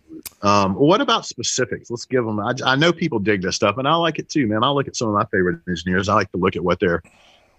[0.42, 1.90] Um, what about specifics?
[1.90, 2.40] Let's give them.
[2.40, 4.64] I, I, know people dig this stuff, and I like it too, man.
[4.64, 6.08] I look at some of my favorite engineers.
[6.08, 7.02] I like to look at what they're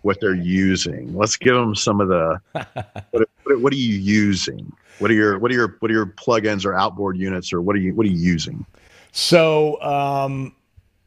[0.02, 1.16] what they're using.
[1.16, 2.40] Let's give them some of the.
[3.12, 4.72] what, what, what, are you using?
[5.00, 7.76] What are your what are your what are your plugins or outboard units or what
[7.76, 8.66] are you what are you using?
[9.12, 10.56] So um,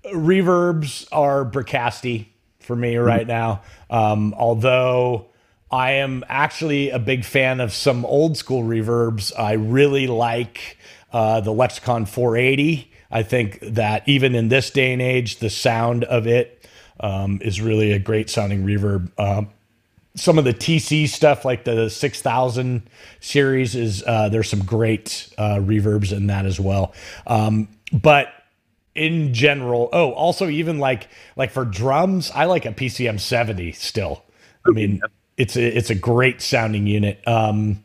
[0.07, 2.27] reverbs are Bricasti
[2.61, 3.07] for me mm-hmm.
[3.07, 3.63] right now.
[3.89, 5.30] Um, although
[5.71, 9.33] I am actually a big fan of some old school reverbs.
[9.39, 10.79] I really like
[11.13, 12.91] uh, the Lexicon 480.
[13.11, 16.69] I think that even in this day and age, the sound of it
[17.01, 19.11] um, is really a great sounding reverb.
[19.19, 19.51] Um,
[20.17, 22.83] some of the TC stuff, like the 6000
[23.21, 26.93] series, is uh, there's some great uh, reverbs in that as well.
[27.29, 28.29] Um, but
[28.95, 34.25] in general, oh, also even like like for drums, I like a PCM 70 still.
[34.67, 35.01] I mean,
[35.41, 37.27] it's a it's a great sounding unit.
[37.27, 37.83] Um,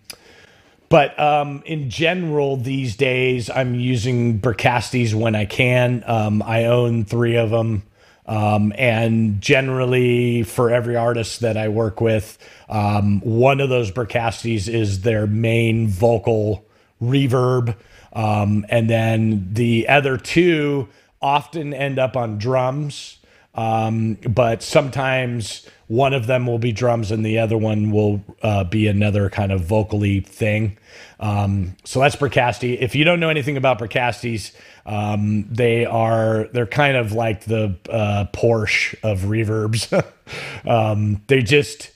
[0.90, 6.04] but um, in general, these days, I'm using Bricastis when I can.
[6.06, 7.84] Um, I own three of them.
[8.28, 12.38] Um, and generally, for every artist that I work with,
[12.70, 16.66] um, one of those Bricastis is their main vocal
[17.02, 17.76] reverb.
[18.14, 20.90] Um, and then the other two
[21.22, 23.18] often end up on drums.
[23.56, 28.64] Um, but sometimes one of them will be drums and the other one will uh,
[28.64, 30.78] be another kind of vocally thing.
[31.20, 32.78] Um, so that's Bricasti.
[32.80, 34.54] If you don't know anything about Bricastis,
[34.86, 39.92] um, they are they're kind of like the uh, Porsche of reverbs.
[40.68, 41.92] um, they just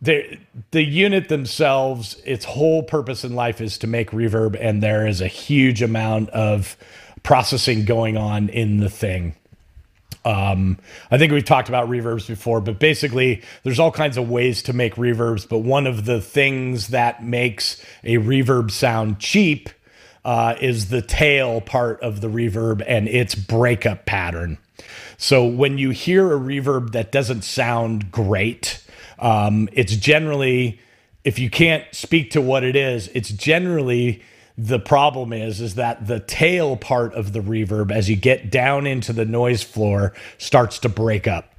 [0.00, 0.38] they
[0.70, 5.20] the unit themselves, its whole purpose in life is to make reverb, and there is
[5.20, 6.76] a huge amount of
[7.22, 9.34] processing going on in the thing.
[10.24, 10.78] Um,
[11.10, 14.72] I think we've talked about reverbs before, but basically, there's all kinds of ways to
[14.72, 15.48] make reverbs.
[15.48, 19.70] But one of the things that makes a reverb sound cheap
[20.24, 24.58] uh, is the tail part of the reverb and its breakup pattern.
[25.16, 28.84] So when you hear a reverb that doesn't sound great,
[29.18, 30.80] um, it's generally,
[31.24, 34.22] if you can't speak to what it is, it's generally
[34.58, 38.88] the problem is is that the tail part of the reverb as you get down
[38.88, 41.54] into the noise floor starts to break up.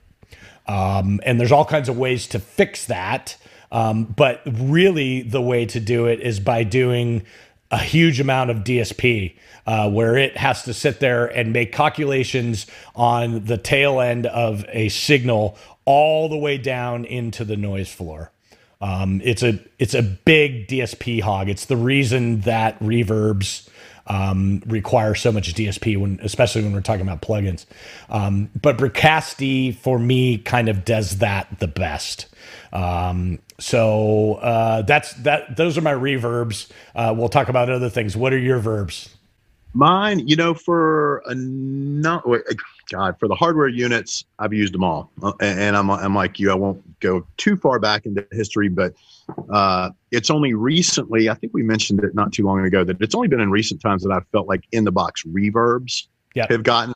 [0.67, 3.37] Um, and there's all kinds of ways to fix that.
[3.71, 7.25] Um, but really the way to do it is by doing
[7.71, 9.35] a huge amount of dsp
[9.67, 14.65] uh, where it has to sit there and make calculations on the tail end of
[14.69, 18.31] a signal all the way down into the noise floor
[18.81, 21.49] um, it's a it's a big DSP hog.
[21.49, 23.67] It's the reason that reverbs
[24.07, 27.65] um, require so much DSP when, especially when we're talking about plugins.
[28.09, 32.27] Um, but Bricasti for me kind of does that the best.
[32.73, 35.57] Um, so uh, that's that.
[35.57, 36.69] Those are my reverbs.
[36.95, 38.15] Uh, we'll talk about other things.
[38.15, 39.09] What are your verbs?
[39.73, 42.27] Mine, you know, for a not
[42.89, 46.51] God for the hardware units, I've used them all, uh, and I'm I'm like you.
[46.51, 48.93] I won't go too far back into history, but
[49.49, 51.29] uh, it's only recently.
[51.29, 53.81] I think we mentioned it not too long ago that it's only been in recent
[53.81, 56.49] times that I've felt like in the box reverbs yep.
[56.49, 56.93] have gotten,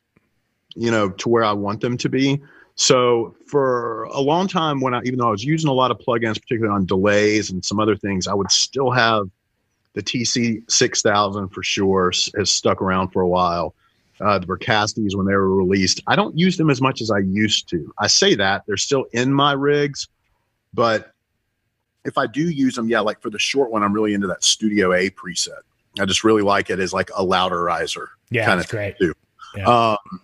[0.76, 2.42] you know, to where I want them to be.
[2.76, 6.00] So for a long time, when I even though I was using a lot of
[6.00, 9.30] plugins, particularly on delays and some other things, I would still have
[9.94, 13.76] the TC six thousand for sure has stuck around for a while.
[14.22, 17.20] Uh, the Bricastis when they were released, I don't use them as much as I
[17.20, 17.94] used to.
[18.00, 20.08] I say that they're still in my rigs,
[20.74, 21.14] but
[22.06, 24.44] if I do use them, yeah, like for the short one, I'm really into that
[24.44, 25.62] Studio A preset.
[26.00, 28.08] I just really like it as like a louderizer.
[28.30, 28.98] Yeah, kind of great.
[28.98, 29.14] Too.
[29.56, 29.66] Yeah.
[29.66, 30.22] Um,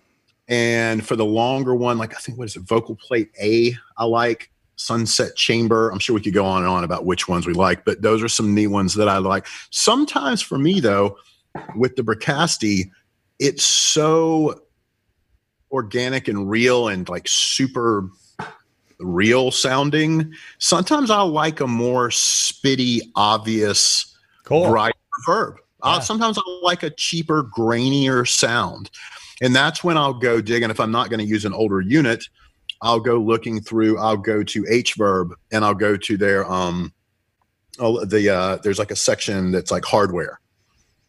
[0.48, 4.04] and for the longer one, like I think what is it, Vocal Plate A, I
[4.04, 4.50] like.
[4.76, 5.90] Sunset Chamber.
[5.90, 8.22] I'm sure we could go on and on about which ones we like, but those
[8.22, 9.46] are some neat ones that I like.
[9.68, 11.18] Sometimes for me though,
[11.76, 12.90] with the Bricasti,
[13.40, 14.62] it's so
[15.72, 18.08] organic and real and like super
[19.00, 20.32] real sounding.
[20.58, 24.70] Sometimes I like a more spitty, obvious, cool.
[24.70, 24.94] bright
[25.26, 25.56] verb.
[25.82, 25.92] Yeah.
[25.92, 28.90] Uh, sometimes I like a cheaper, grainier sound.
[29.42, 30.62] And that's when I'll go dig.
[30.62, 32.22] And if I'm not going to use an older unit,
[32.82, 36.92] I'll go looking through, I'll go to H verb and I'll go to their um
[37.80, 40.40] oh, the uh, there's like a section that's like hardware,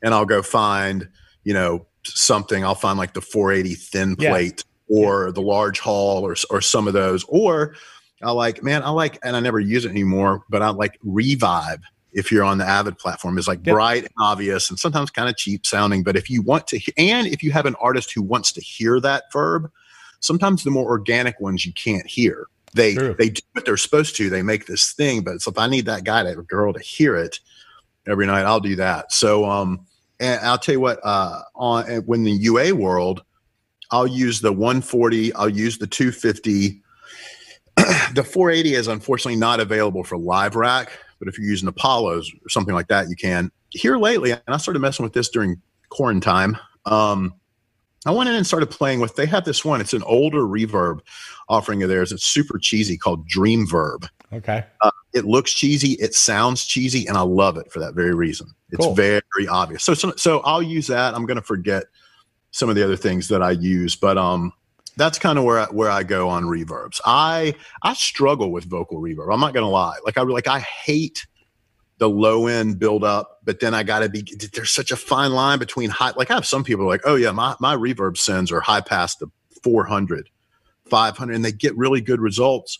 [0.01, 1.07] and I'll go find
[1.43, 2.63] you know something.
[2.63, 4.97] I'll find like the 480 thin plate yeah.
[4.97, 5.31] or yeah.
[5.31, 7.23] the large hall or or some of those.
[7.27, 7.75] Or
[8.21, 11.81] I like man, I like and I never use it anymore, but I like ReVibe
[12.13, 13.73] If you're on the Avid platform, is like yep.
[13.73, 16.03] bright and obvious and sometimes kind of cheap sounding.
[16.03, 18.99] But if you want to, and if you have an artist who wants to hear
[18.99, 19.71] that verb,
[20.19, 22.47] sometimes the more organic ones you can't hear.
[22.73, 23.15] They True.
[23.17, 24.29] they do what they're supposed to.
[24.29, 27.15] They make this thing, but so if I need that guy to girl to hear
[27.15, 27.39] it
[28.07, 29.11] every night, I'll do that.
[29.11, 29.85] So um,
[30.21, 33.23] and I'll tell you what, uh, on when the UA world,
[33.89, 36.81] I'll use the 140, I'll use the 250.
[38.13, 42.49] the 480 is unfortunately not available for live rack, but if you're using Apollos or
[42.49, 43.51] something like that, you can.
[43.71, 46.57] Here lately, and I started messing with this during quarantine.
[46.85, 47.33] Um,
[48.05, 49.15] I went in and started playing with.
[49.15, 49.81] They have this one.
[49.81, 50.99] It's an older reverb
[51.49, 52.11] offering of theirs.
[52.11, 54.07] It's super cheesy called Dream Verb.
[54.33, 54.65] Okay.
[54.81, 55.93] Uh, it looks cheesy.
[55.93, 58.47] It sounds cheesy, and I love it for that very reason.
[58.69, 58.95] It's cool.
[58.95, 59.83] very obvious.
[59.83, 61.13] So, so, so I'll use that.
[61.13, 61.83] I'm going to forget
[62.51, 64.53] some of the other things that I use, but um,
[64.97, 66.99] that's kind of where I, where I go on reverbs.
[67.05, 69.33] I I struggle with vocal reverb.
[69.33, 69.97] I'm not going to lie.
[70.05, 71.25] Like I like I hate
[72.01, 75.33] the low end build up, but then I got to be, there's such a fine
[75.33, 76.11] line between high.
[76.17, 79.19] Like I have some people like, oh yeah, my, my reverb sends are high past
[79.19, 79.27] the
[79.61, 80.27] 400,
[80.85, 82.79] 500, and they get really good results.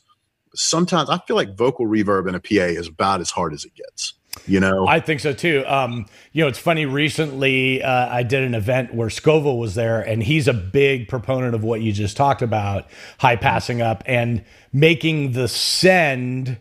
[0.53, 3.73] Sometimes I feel like vocal reverb in a PA is about as hard as it
[3.75, 4.13] gets.
[4.47, 5.63] You know, I think so too.
[5.67, 6.85] Um, you know, it's funny.
[6.85, 11.53] Recently, uh, I did an event where Scovill was there, and he's a big proponent
[11.53, 12.87] of what you just talked about,
[13.19, 16.57] high passing up and making the send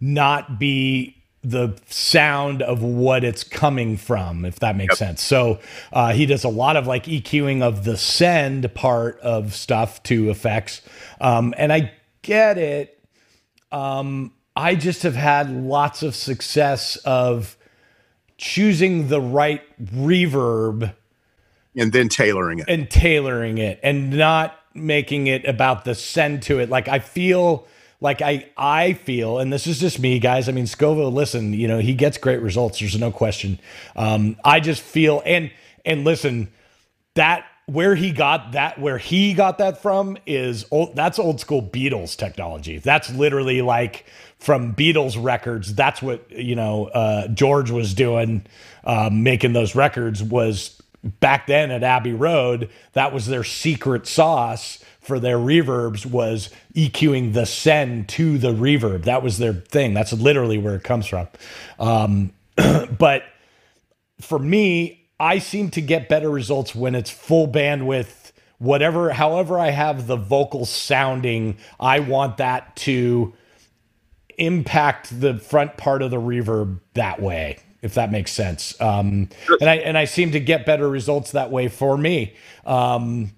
[0.00, 5.08] not be the sound of what it's coming from, if that makes yep.
[5.08, 5.22] sense.
[5.22, 5.60] So
[5.92, 10.30] uh, he does a lot of like EQing of the send part of stuff to
[10.30, 10.82] effects.
[11.20, 11.92] Um, and I
[12.22, 12.98] get it.
[13.74, 17.56] Um, I just have had lots of success of
[18.38, 20.94] choosing the right reverb
[21.76, 26.60] and then tailoring it and tailoring it and not making it about the send to
[26.60, 26.68] it.
[26.68, 27.66] Like I feel
[28.00, 30.48] like I I feel, and this is just me, guys.
[30.48, 32.78] I mean, Scovill, listen, you know, he gets great results.
[32.78, 33.58] There's no question.
[33.96, 35.50] Um, I just feel and
[35.84, 36.52] and listen,
[37.14, 41.62] that where he got that where he got that from is old that's old school
[41.62, 42.78] Beatles technology.
[42.78, 44.06] That's literally like
[44.38, 45.74] from Beatles records.
[45.74, 48.46] That's what you know uh, George was doing,
[48.84, 50.80] um, making those records was
[51.20, 52.70] back then at Abbey Road.
[52.92, 59.04] That was their secret sauce for their reverbs was EQing the send to the reverb.
[59.04, 59.92] That was their thing.
[59.92, 61.28] That's literally where it comes from.
[61.78, 62.32] Um,
[62.98, 63.22] but
[64.20, 69.70] for me, I seem to get better results when it's full bandwidth, whatever, however, I
[69.70, 73.32] have the vocal sounding, I want that to
[74.36, 78.80] impact the front part of the reverb that way if that makes sense.
[78.80, 79.28] Um,
[79.60, 82.34] and I and I seem to get better results that way for me.
[82.64, 83.32] Um,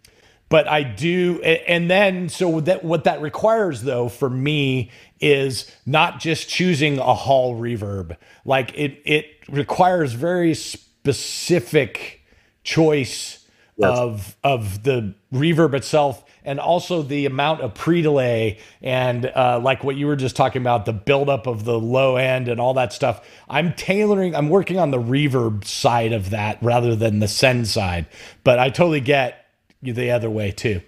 [0.49, 6.21] but I do, and then so that what that requires though for me is not
[6.21, 8.17] just choosing a hall reverb.
[8.45, 10.55] Like it, it requires very
[11.13, 12.23] specific
[12.65, 13.99] choice yes.
[13.99, 19.97] of of the reverb itself and also the amount of pre-delay and uh, like what
[19.97, 23.25] you were just talking about the buildup of the low end and all that stuff
[23.49, 28.07] i'm tailoring i'm working on the reverb side of that rather than the send side
[28.43, 29.47] but i totally get
[29.83, 30.81] the other way too.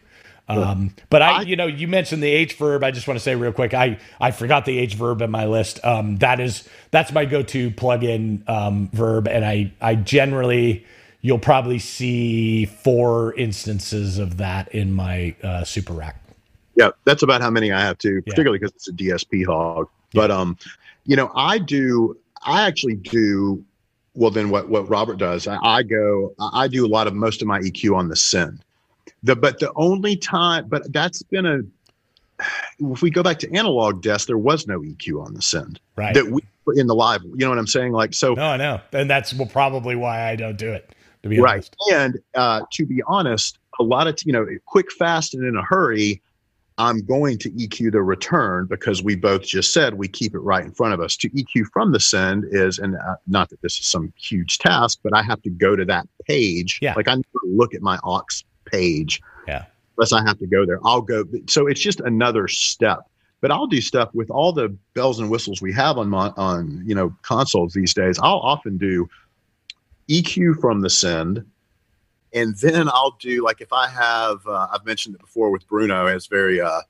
[0.48, 2.82] Um, but I, you know, you mentioned the H verb.
[2.82, 5.46] I just want to say real quick, I I forgot the H verb in my
[5.46, 5.84] list.
[5.84, 10.86] Um, that is that's my go-to plugin um, verb, and I I generally
[11.20, 16.22] you'll probably see four instances of that in my uh, super rack.
[16.76, 19.88] Yeah, that's about how many I have too, particularly because it's a DSP hog.
[20.12, 20.22] Yeah.
[20.22, 20.56] But um,
[21.04, 22.16] you know, I do.
[22.42, 23.62] I actually do
[24.14, 24.30] well.
[24.30, 26.34] Then what what Robert does, I, I go.
[26.38, 28.64] I do a lot of most of my EQ on the send.
[29.22, 31.60] The but the only time, but that's been a.
[32.78, 35.80] If we go back to analog desk, there was no EQ on the send.
[35.96, 36.14] Right.
[36.14, 37.24] That we put in the live.
[37.24, 37.92] You know what I'm saying?
[37.92, 38.34] Like so.
[38.34, 40.94] No, I know, and that's probably why I don't do it.
[41.24, 41.54] To be right.
[41.54, 41.76] honest.
[41.92, 45.62] And uh, to be honest, a lot of you know, quick, fast, and in a
[45.62, 46.22] hurry.
[46.80, 50.64] I'm going to EQ the return because we both just said we keep it right
[50.64, 51.16] in front of us.
[51.16, 55.00] To EQ from the send is, and uh, not that this is some huge task,
[55.02, 56.78] but I have to go to that page.
[56.80, 56.94] Yeah.
[56.94, 58.22] Like I look at my aux
[58.70, 59.20] page.
[59.46, 59.64] Yeah.
[59.96, 61.24] Unless I have to go there, I'll go.
[61.46, 63.00] So it's just another step.
[63.40, 66.82] But I'll do stuff with all the bells and whistles we have on my, on
[66.84, 68.18] you know consoles these days.
[68.18, 69.08] I'll often do
[70.08, 71.44] EQ from the send,
[72.32, 76.06] and then I'll do like if I have uh, I've mentioned it before with Bruno.
[76.06, 76.80] It's very uh,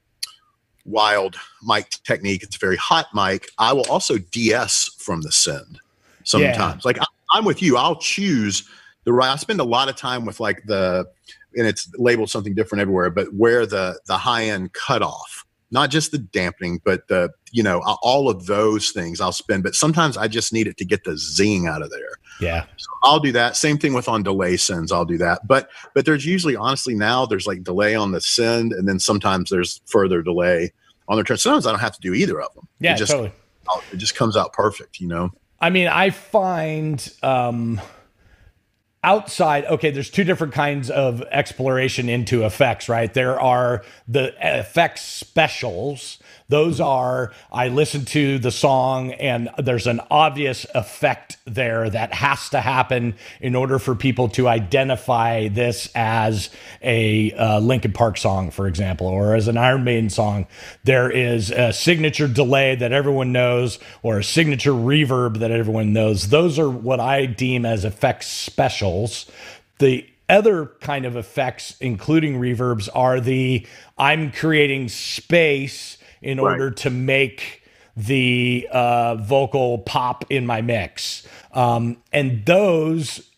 [0.89, 2.43] wild mic technique.
[2.43, 3.51] It's a very hot mic.
[3.59, 5.81] I will also DS from the send
[6.25, 6.85] sometimes.
[6.85, 6.89] Yeah.
[6.89, 6.99] Like
[7.33, 7.77] I, am with you.
[7.77, 8.69] I'll choose
[9.05, 9.31] the right.
[9.31, 11.07] I spend a lot of time with like the,
[11.59, 16.13] and it's labeled something different everywhere, but where the the high end cutoff not just
[16.13, 19.63] the dampening, but the you know all of those things I'll spend.
[19.63, 22.13] But sometimes I just need it to get the zing out of there.
[22.41, 23.57] Yeah, so I'll do that.
[23.57, 24.93] Same thing with on delay sends.
[24.93, 25.47] I'll do that.
[25.47, 29.51] But but there's usually honestly now there's like delay on the send, and then sometimes
[29.51, 30.73] there's further delay
[31.09, 31.39] on the return.
[31.39, 32.67] Sometimes I don't have to do either of them.
[32.81, 33.33] Yeah, it just, totally.
[33.93, 35.01] It just comes out perfect.
[35.01, 35.33] You know.
[35.61, 37.13] I mean, I find.
[37.23, 37.81] um
[39.05, 43.15] outside okay there's two different kinds of exploration into effects right?
[43.15, 46.19] There are the effects specials
[46.49, 52.49] those are, I listen to the song and there's an obvious effect there that has
[52.51, 56.49] to happen in order for people to identify this as
[56.81, 60.47] a uh, Linkin Park song, for example, or as an Iron Maiden song.
[60.85, 66.31] There is a signature delay that everyone knows or a signature reverb that everyone knows.
[66.31, 69.31] Those are what I deem as effects specials.
[69.81, 73.67] The other kind of effects, including reverbs, are the
[73.99, 76.53] I'm creating space in right.
[76.53, 77.63] order to make
[77.97, 81.27] the uh, vocal pop in my mix.
[81.53, 83.29] Um, and those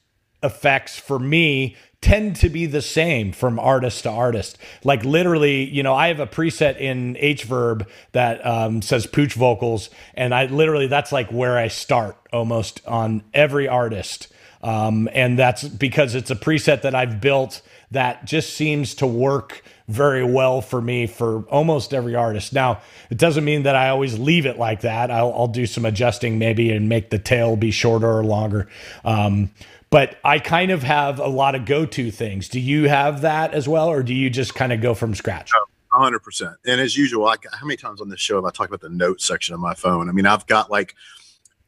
[0.42, 4.56] effects for me tend to be the same from artist to artist.
[4.84, 9.90] Like literally, you know, I have a preset in H-Verb that um, says pooch vocals,
[10.14, 14.28] and I literally that's like where I start almost on every artist.
[14.62, 19.62] Um, and that's because it's a preset that I've built that just seems to work
[19.90, 22.52] very well for me for almost every artist.
[22.52, 22.80] Now,
[23.10, 25.10] it doesn't mean that I always leave it like that.
[25.10, 28.68] I'll, I'll do some adjusting maybe and make the tail be shorter or longer.
[29.04, 29.50] Um,
[29.90, 32.48] but I kind of have a lot of go to things.
[32.48, 35.50] Do you have that as well, or do you just kind of go from scratch?
[35.92, 36.54] hundred percent.
[36.64, 38.88] And as usual, I, how many times on this show have I talked about the
[38.88, 40.08] notes section of my phone?
[40.08, 40.94] I mean, I've got like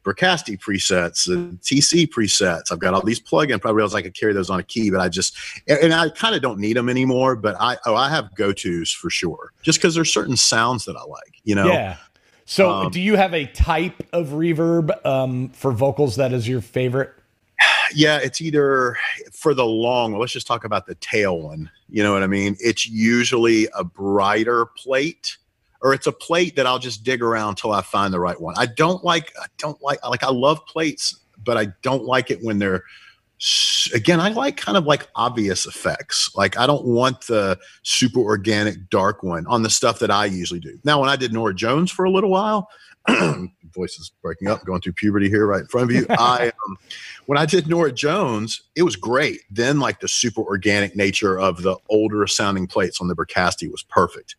[0.03, 2.71] Bricasti presets and TC presets.
[2.71, 3.61] I've got all these plugins.
[3.61, 5.35] Probably realize I could carry those on a key, but I just
[5.67, 7.35] and I kind of don't need them anymore.
[7.35, 10.95] But I oh I have go tos for sure, just because there's certain sounds that
[10.95, 11.41] I like.
[11.43, 11.67] You know.
[11.67, 11.97] Yeah.
[12.45, 16.61] So, um, do you have a type of reverb um, for vocals that is your
[16.61, 17.13] favorite?
[17.95, 18.97] Yeah, it's either
[19.31, 20.17] for the long.
[20.17, 21.69] Let's just talk about the tail one.
[21.89, 22.57] You know what I mean?
[22.59, 25.37] It's usually a brighter plate
[25.83, 28.55] or it's a plate that I'll just dig around till I find the right one.
[28.57, 32.39] I don't like I don't like like I love plates, but I don't like it
[32.41, 32.83] when they're
[33.93, 36.31] again I like kind of like obvious effects.
[36.35, 40.61] Like I don't want the super organic dark one on the stuff that I usually
[40.61, 40.79] do.
[40.85, 42.69] Now when I did Norah Jones for a little while,
[43.75, 46.05] voice is breaking up, going through puberty here right in front of you.
[46.11, 46.77] I um,
[47.25, 49.41] when I did Norah Jones, it was great.
[49.51, 53.83] Then like the super organic nature of the older sounding plates on the Bricasti was
[53.83, 54.37] perfect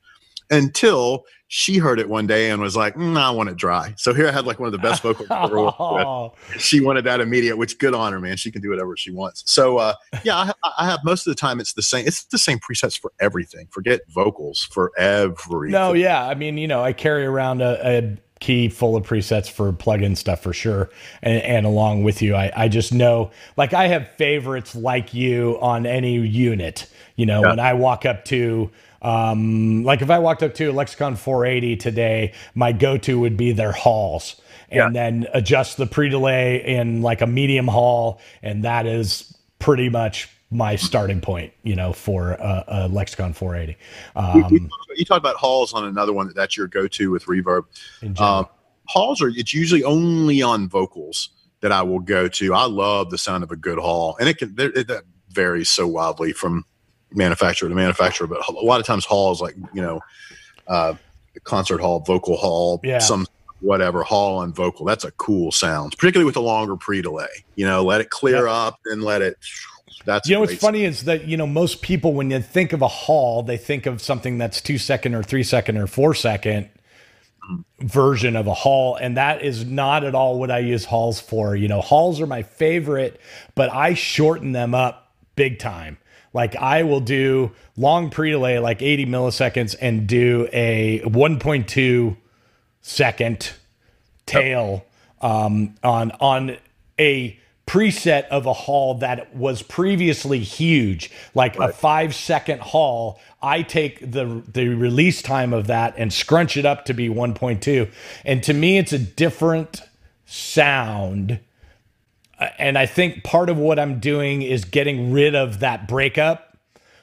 [0.50, 3.94] until she heard it one day and was like, mm, I want it dry.
[3.96, 6.32] So here I had like one of the best vocals oh.
[6.58, 8.36] She wanted that immediate, which good on her, man.
[8.36, 9.44] She can do whatever she wants.
[9.46, 12.06] So uh, yeah, I, I, have most of the time it's the same.
[12.06, 13.68] It's the same presets for everything.
[13.70, 15.72] Forget vocals for everything.
[15.72, 16.26] No, yeah.
[16.26, 20.16] I mean, you know, I carry around a, a key full of presets for plugin
[20.16, 20.90] stuff for sure.
[21.22, 25.58] And, and along with you, I, I just know like I have favorites like you
[25.60, 26.90] on any unit.
[27.16, 27.50] You know, yeah.
[27.50, 28.70] when I walk up to
[29.04, 33.72] um, like if I walked up to Lexicon 480 today, my go-to would be their
[33.72, 34.40] halls
[34.70, 35.10] and yeah.
[35.10, 38.20] then adjust the pre-delay in like a medium hall.
[38.42, 43.76] And that is pretty much my starting point, you know, for a, a Lexicon 480.
[44.16, 47.64] Um, you, you, talked about halls on another one that that's your go-to with reverb.
[48.18, 48.46] Um,
[48.86, 51.28] halls are, it's usually only on vocals
[51.60, 52.54] that I will go to.
[52.54, 55.86] I love the sound of a good hall and it can, it, it varies so
[55.86, 56.64] wildly from
[57.14, 60.00] manufacturer to manufacturer, but a lot of times halls like you know,
[60.68, 60.94] uh,
[61.44, 62.98] concert hall, vocal hall, yeah.
[62.98, 63.26] some
[63.60, 64.84] whatever hall on vocal.
[64.84, 67.44] That's a cool sound, particularly with a longer pre delay.
[67.56, 68.54] You know, let it clear yep.
[68.54, 69.38] up and let it.
[70.04, 72.82] That's you know what's funny is that you know most people when you think of
[72.82, 76.68] a hall they think of something that's two second or three second or four second
[77.50, 77.86] mm-hmm.
[77.86, 81.56] version of a hall and that is not at all what I use halls for.
[81.56, 83.18] You know, halls are my favorite,
[83.54, 85.96] but I shorten them up big time.
[86.34, 92.16] Like I will do long pre-delay, like 80 milliseconds, and do a 1.2
[92.82, 93.52] second
[94.26, 94.84] tail
[95.22, 96.56] um, on on
[96.98, 101.70] a preset of a hall that was previously huge, like right.
[101.70, 103.20] a five second hall.
[103.40, 107.90] I take the the release time of that and scrunch it up to be 1.2,
[108.24, 109.82] and to me, it's a different
[110.26, 111.38] sound
[112.58, 116.56] and I think part of what I'm doing is getting rid of that breakup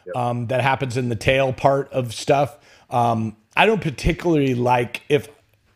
[0.05, 0.15] yep.
[0.15, 2.57] um, that happens in the tail part of stuff.
[2.89, 5.27] Um, I don't particularly like if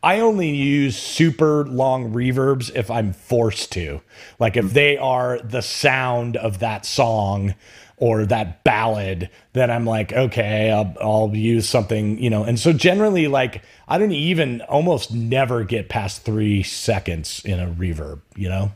[0.03, 4.01] I only use super long reverbs if I'm forced to.
[4.38, 7.56] Like if they are the sound of that song
[7.97, 12.43] or that ballad, then I'm like, okay, I'll, I'll use something, you know.
[12.43, 17.68] And so generally, like, I don't even almost never get past three seconds in a
[17.68, 18.74] reverb, you know?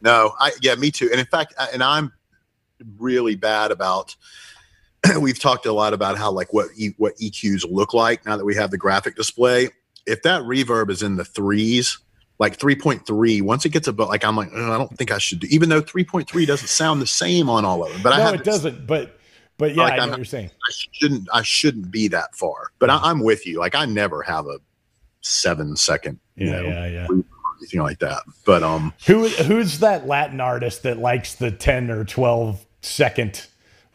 [0.00, 0.32] No.
[0.38, 1.08] I, yeah, me too.
[1.10, 2.12] And in fact, and I'm
[2.98, 4.16] really bad about,
[5.20, 8.44] we've talked a lot about how like what e, what EQs look like now that
[8.44, 9.70] we have the graphic display.
[10.06, 11.98] If that reverb is in the threes,
[12.40, 15.38] like 3.3 once it gets above like i'm like oh, i don't think i should
[15.38, 18.34] do even though 3.3 doesn't sound the same on all of them but no, I
[18.34, 19.20] it doesn't but
[19.58, 22.34] but yeah like, i know I'm, what you're saying i shouldn't i shouldn't be that
[22.34, 24.58] far but I, am with you like i never have a
[25.20, 27.06] seven second yeah you know, yeah yeah
[27.60, 32.04] anything like that but um who who's that latin artist that likes the 10 or
[32.04, 33.46] 12 second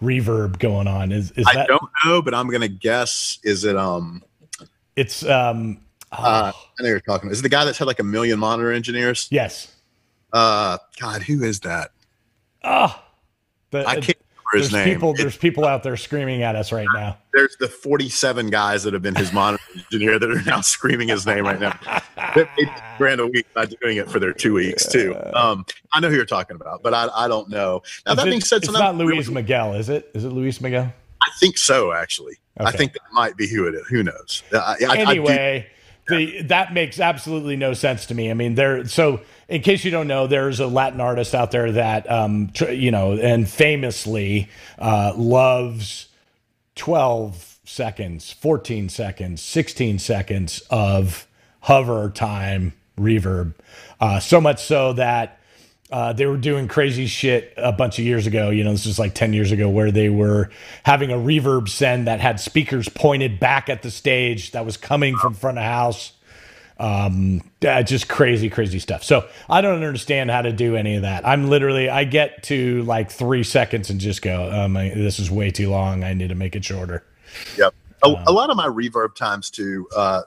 [0.02, 3.76] reverb going on is is that i don't know but i'm gonna guess is it
[3.76, 4.24] um
[4.96, 5.80] it's um
[6.12, 7.30] uh, I know you're talking.
[7.30, 9.28] Is it the guy that's had like a million monitor engineers?
[9.32, 9.74] Yes.
[10.32, 11.92] Uh, God, who is that?
[12.64, 13.04] Ah,
[13.74, 14.18] oh, I can't
[14.54, 14.86] there's name.
[14.86, 17.18] People, there's people out there screaming at us right now.
[17.34, 21.26] There's the 47 guys that have been his monitor engineer that are now screaming his
[21.26, 21.78] name right now.
[22.36, 22.48] They
[22.98, 25.16] grand a week by doing it for their two weeks too.
[25.34, 27.82] Um, I know who you're talking about, but I, I don't know.
[28.06, 30.12] Now is that it, being said, it's not Luis really, Miguel, is it?
[30.14, 30.94] Is it Luis Miguel?
[31.22, 32.38] I think so, actually.
[32.60, 32.70] Okay.
[32.70, 33.88] I think that might be who it is.
[33.88, 34.44] Who knows?
[34.54, 35.68] I, I, anyway
[36.08, 38.30] the that makes absolutely no sense to me.
[38.30, 38.86] I mean, there.
[38.88, 42.72] So, in case you don't know, there's a Latin artist out there that, um, tr-
[42.72, 46.08] you know, and famously uh, loves
[46.76, 51.28] twelve seconds, fourteen seconds, sixteen seconds of
[51.62, 53.54] hover time reverb.
[54.00, 55.40] Uh, so much so that
[55.92, 58.50] uh, they were doing crazy shit a bunch of years ago.
[58.50, 60.50] You know, this is like 10 years ago, where they were
[60.84, 65.16] having a reverb send that had speakers pointed back at the stage that was coming
[65.16, 66.14] from front of house.
[66.78, 69.04] Um, that's just crazy, crazy stuff.
[69.04, 71.26] So I don't understand how to do any of that.
[71.26, 75.52] I'm literally, I get to like three seconds and just go, um, this is way
[75.52, 76.04] too long.
[76.04, 77.06] I need to make it shorter.
[77.58, 77.74] Yep.
[78.04, 80.24] A, um, a lot of my reverb times too, uh,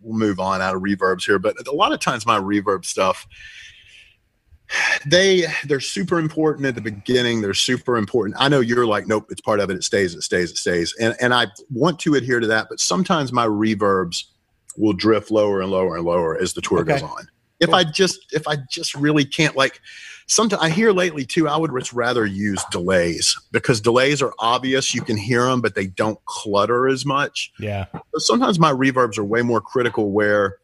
[0.00, 3.26] we'll move on out of reverbs here, but a lot of times my reverb stuff,
[5.06, 9.26] they they're super important at the beginning they're super important i know you're like nope
[9.28, 12.14] it's part of it it stays it stays it stays and and i want to
[12.14, 14.26] adhere to that but sometimes my reverbs
[14.76, 16.92] will drift lower and lower and lower as the tour okay.
[16.92, 17.28] goes on.
[17.60, 17.76] If cool.
[17.76, 19.80] i just if i just really can't like
[20.26, 25.02] sometimes i hear lately too i would rather use delays because delays are obvious you
[25.02, 27.52] can hear them but they don't clutter as much.
[27.58, 27.86] Yeah.
[27.92, 30.56] But sometimes my reverbs are way more critical where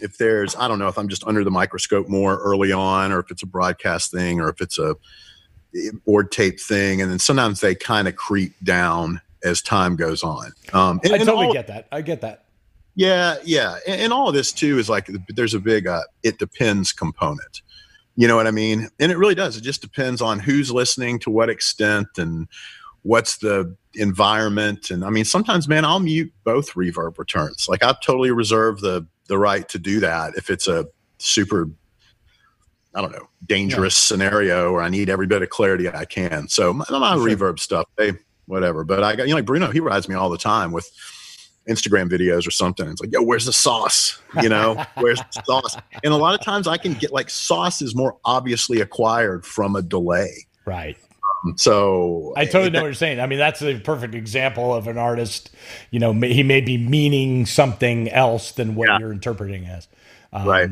[0.00, 3.20] if there's i don't know if i'm just under the microscope more early on or
[3.20, 4.96] if it's a broadcast thing or if it's a
[6.04, 10.52] board tape thing and then sometimes they kind of creep down as time goes on.
[10.72, 11.86] Um and, i totally all, get that.
[11.92, 12.44] I get that
[12.98, 16.36] yeah yeah and, and, all of this too is like there's a big uh, it
[16.38, 17.62] depends component
[18.16, 21.16] you know what i mean and it really does it just depends on who's listening
[21.20, 22.48] to what extent and
[23.02, 28.00] what's the environment and i mean sometimes man i'll mute both reverb returns like i've
[28.00, 30.84] totally reserve the the right to do that if it's a
[31.18, 31.70] super
[32.94, 34.16] I don't know, dangerous yeah.
[34.16, 36.48] scenario where I need every bit of clarity I can.
[36.48, 37.28] So my, my sure.
[37.28, 38.14] reverb stuff, they
[38.46, 38.82] whatever.
[38.82, 40.90] But I got you know like Bruno, he rides me all the time with
[41.68, 42.88] Instagram videos or something.
[42.88, 44.20] It's like, yo, where's the sauce?
[44.42, 45.76] You know, where's the sauce?
[46.02, 49.76] And a lot of times I can get like sauce is more obviously acquired from
[49.76, 50.46] a delay.
[50.64, 50.96] Right.
[51.56, 53.20] So I totally know what you're saying.
[53.20, 55.50] I mean, that's a perfect example of an artist.
[55.90, 58.98] You know, he may be meaning something else than what yeah.
[58.98, 59.88] you're interpreting as.
[60.32, 60.70] Um, right.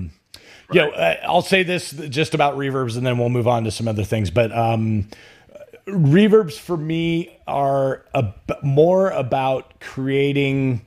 [0.72, 3.70] You know, uh, I'll say this just about reverbs, and then we'll move on to
[3.70, 4.30] some other things.
[4.30, 5.09] But um,
[5.87, 8.32] reverbs for me are a,
[8.62, 10.84] more about creating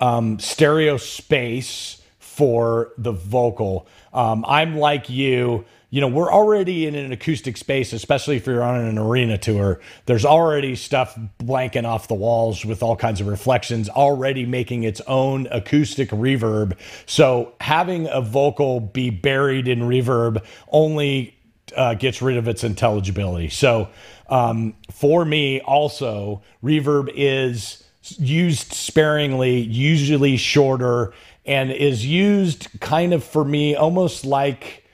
[0.00, 3.86] um, stereo space for the vocal.
[4.12, 8.62] Um, I'm like you you know, we're already in an acoustic space, especially if you're
[8.62, 9.80] on an arena tour.
[10.04, 15.00] There's already stuff blanking off the walls with all kinds of reflections, already making its
[15.06, 16.76] own acoustic reverb.
[17.06, 21.37] So having a vocal be buried in reverb only
[21.76, 23.48] uh, gets rid of its intelligibility.
[23.48, 23.88] So
[24.28, 27.84] um, for me, also, reverb is
[28.18, 31.12] used sparingly, usually shorter,
[31.44, 34.84] and is used kind of for me almost like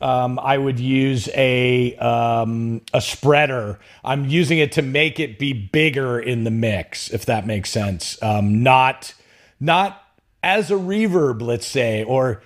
[0.00, 3.78] um, I would use a um, a spreader.
[4.04, 8.20] I'm using it to make it be bigger in the mix, if that makes sense.
[8.22, 9.14] Um, not
[9.60, 10.02] not
[10.42, 12.42] as a reverb, let's say, or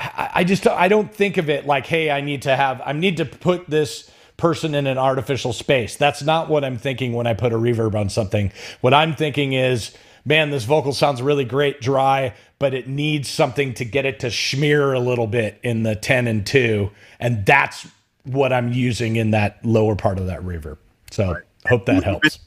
[0.00, 2.92] I, I just I don't think of it like, hey, I need to have I
[2.92, 5.96] need to put this person in an artificial space.
[5.96, 8.52] That's not what I'm thinking when I put a reverb on something.
[8.80, 9.92] What I'm thinking is
[10.24, 14.30] man, this vocal sounds really great dry, but it needs something to get it to
[14.30, 16.90] smear a little bit in the 10 and 2.
[17.18, 17.86] And that's
[18.24, 20.78] what I'm using in that lower part of that reverb.
[21.10, 21.42] So right.
[21.66, 22.38] hope that helps.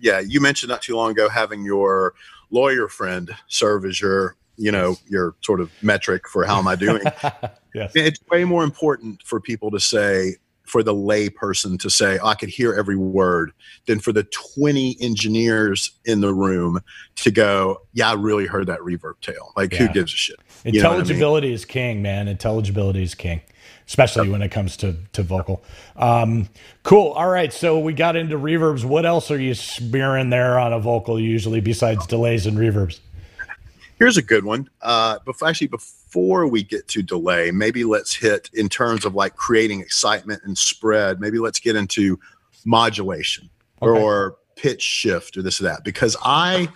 [0.00, 2.14] Yeah, you mentioned not too long ago having your
[2.50, 6.76] lawyer friend serve as your you know your sort of metric for how am i
[6.76, 7.02] doing
[7.74, 7.92] yes.
[7.94, 10.34] it's way more important for people to say
[10.68, 13.52] for the lay person to say, oh, I could hear every word,
[13.86, 16.80] than for the 20 engineers in the room
[17.16, 19.52] to go, yeah, I really heard that reverb tail.
[19.56, 19.78] Like, yeah.
[19.78, 20.36] who gives a shit?
[20.64, 21.54] Intelligibility I mean?
[21.54, 22.28] is king, man.
[22.28, 23.40] Intelligibility is king,
[23.86, 25.64] especially when it comes to, to vocal.
[25.96, 26.48] Um,
[26.82, 27.12] cool.
[27.12, 27.52] All right.
[27.52, 28.84] So we got into reverbs.
[28.84, 33.00] What else are you smearing there on a vocal usually besides delays and reverbs?
[33.98, 34.70] Here's a good one.
[34.80, 39.36] Uh, before, actually, before we get to delay, maybe let's hit in terms of like
[39.36, 41.20] creating excitement and spread.
[41.20, 42.18] Maybe let's get into
[42.64, 43.50] modulation
[43.82, 44.00] okay.
[44.00, 46.68] or pitch shift or this or that because I,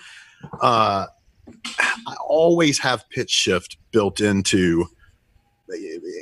[0.60, 1.06] uh,
[2.06, 4.86] I always have pitch shift built into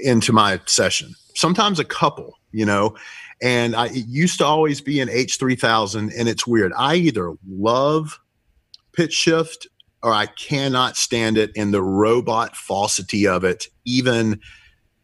[0.05, 1.15] into my session.
[1.35, 2.95] Sometimes a couple, you know,
[3.43, 6.73] and I it used to always be an H3000 and it's weird.
[6.77, 8.21] I either love
[8.93, 9.67] pitch shift
[10.03, 11.51] or I cannot stand it.
[11.57, 14.41] And the robot falsity of it, even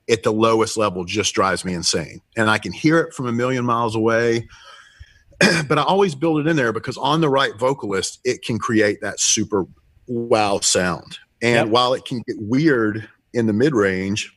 [0.09, 2.21] at the lowest level, just drives me insane.
[2.37, 4.49] And I can hear it from a million miles away.
[5.69, 9.01] but I always build it in there because on the right vocalist, it can create
[9.03, 9.67] that super
[10.07, 11.19] wow sound.
[11.43, 11.69] And yep.
[11.69, 14.33] while it can get weird in the mid range,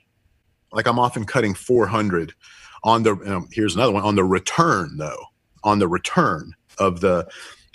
[0.74, 2.34] like I'm often cutting 400
[2.84, 5.24] on the, um, here's another one on the return though,
[5.64, 7.28] on the return of the,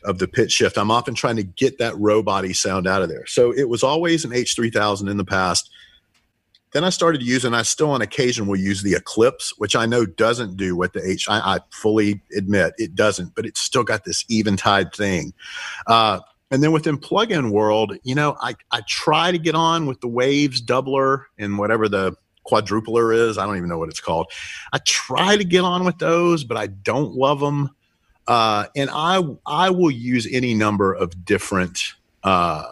[0.04, 0.76] of the pitch shift.
[0.76, 3.26] I'm often trying to get that row body sound out of there.
[3.26, 5.70] So it was always an H3000 in the past.
[6.72, 10.04] Then I started using, I still on occasion will use the Eclipse, which I know
[10.04, 14.04] doesn't do what the H, I, I fully admit it doesn't, but it's still got
[14.04, 15.32] this Eventide thing.
[15.86, 16.18] Uh,
[16.50, 20.08] and then within plugin world, you know, I, I try to get on with the
[20.08, 23.38] waves doubler and whatever the quadrupler is.
[23.38, 24.30] I don't even know what it's called.
[24.72, 27.70] I try to get on with those, but I don't love them.
[28.26, 32.64] Uh, and I I will use any number of different uh,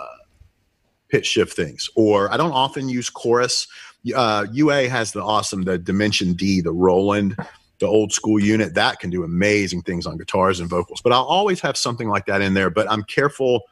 [1.08, 3.66] pitch shift things, or I don't often use chorus.
[4.14, 7.36] Uh, UA has the awesome the Dimension D, the Roland,
[7.78, 11.00] the old school unit that can do amazing things on guitars and vocals.
[11.02, 12.70] But I'll always have something like that in there.
[12.70, 13.62] But I'm careful.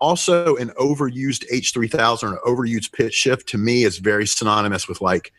[0.00, 5.02] Also, an overused H3000 or an overused pitch shift to me is very synonymous with
[5.02, 5.32] like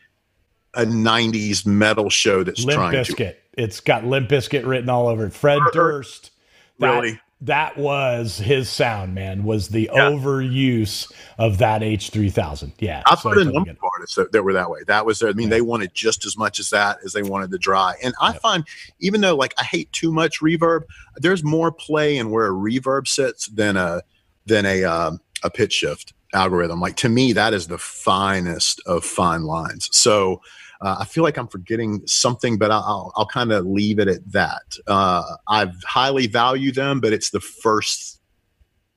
[0.74, 3.16] a 90s metal show that's Limp trying Bizkit.
[3.16, 5.32] to it's got Limp Bizkit written all over it.
[5.32, 6.30] Fred Durst.
[6.78, 7.20] That, really?
[7.42, 10.10] That was his sound, man, was the yeah.
[10.10, 12.72] overuse of that H3000.
[12.78, 13.02] Yeah.
[13.06, 14.80] I've so heard a number of artists that, that, were that way.
[14.86, 15.56] That was, I mean, yeah.
[15.56, 17.94] they wanted just as much as that as they wanted the dry.
[18.02, 18.64] And I find,
[19.00, 20.82] even though like I hate too much reverb,
[21.16, 24.02] there's more play in where a reverb sits than a,
[24.46, 26.80] than a, um, a pitch shift algorithm.
[26.80, 29.88] Like to me, that is the finest of fine lines.
[29.92, 30.40] So,
[30.82, 34.32] uh, I feel like I'm forgetting something, but I'll, I'll kind of leave it at
[34.32, 34.76] that.
[34.86, 38.20] Uh, I highly value them, but it's the first.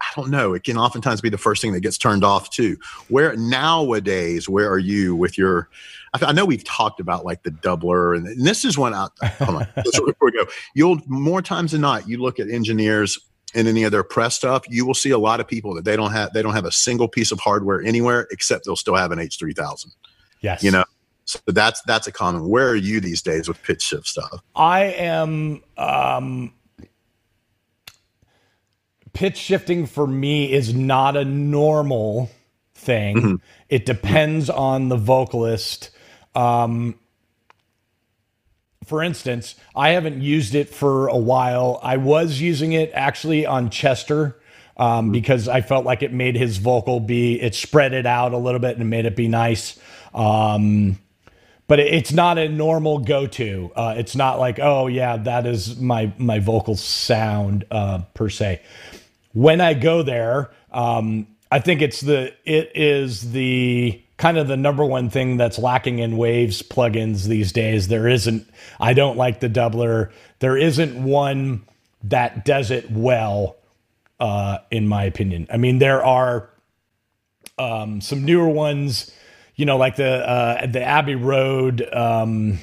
[0.01, 0.53] I don't know.
[0.53, 2.77] It can oftentimes be the first thing that gets turned off too.
[3.07, 5.69] Where nowadays, where are you with your?
[6.13, 8.93] I, I know we've talked about like the doubler, and, and this is one.
[8.93, 13.19] Out, hold on, before we go, you'll more times than not, you look at engineers
[13.53, 16.11] and any other press stuff, you will see a lot of people that they don't
[16.11, 19.19] have they don't have a single piece of hardware anywhere except they'll still have an
[19.19, 19.91] H three thousand.
[20.41, 20.83] Yes, you know,
[21.25, 22.47] so that's that's a common.
[22.47, 24.41] Where are you these days with pitch shift stuff?
[24.55, 26.53] I am um,
[29.13, 32.29] pitch shifting for me is not a normal
[32.75, 33.17] thing.
[33.17, 33.35] Mm-hmm.
[33.69, 35.89] It depends on the vocalist.
[36.35, 36.95] Um,
[38.85, 41.79] for instance, I haven't used it for a while.
[41.81, 44.39] I was using it actually on Chester
[44.77, 45.11] um, mm-hmm.
[45.13, 48.59] because I felt like it made his vocal be, it spread it out a little
[48.59, 49.79] bit and made it be nice.
[50.13, 50.99] Um,
[51.67, 53.71] but it's not a normal go-to.
[53.75, 58.61] Uh, it's not like, oh yeah, that is my my vocal sound uh, per se.
[59.33, 64.57] When I go there, um, I think it's the it is the kind of the
[64.57, 67.87] number one thing that's lacking in Waves plugins these days.
[67.87, 68.47] There isn't.
[68.79, 70.11] I don't like the doubler.
[70.39, 71.65] There isn't one
[72.03, 73.57] that does it well,
[74.19, 75.47] uh, in my opinion.
[75.51, 76.49] I mean, there are
[77.57, 79.11] um, some newer ones
[79.55, 81.87] you know, like the uh, the Abbey Road.
[81.93, 82.59] Um,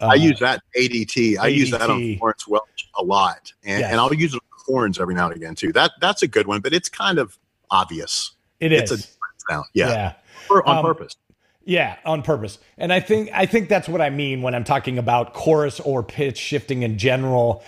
[0.00, 1.38] uh, I use that ADT.
[1.38, 1.54] I ADT.
[1.54, 3.90] use that on Florence Welch a lot, and, yes.
[3.90, 5.72] and I'll use it on horns every now and again too.
[5.72, 7.38] That that's a good one, but it's kind of
[7.70, 8.32] obvious.
[8.60, 8.90] It is.
[8.90, 9.08] It's a
[9.48, 9.66] sound.
[9.72, 9.88] Yeah.
[9.88, 10.12] yeah.
[10.46, 11.16] For, on um, purpose.
[11.64, 12.58] Yeah, on purpose.
[12.78, 16.02] And I think I think that's what I mean when I'm talking about chorus or
[16.02, 17.64] pitch shifting in general.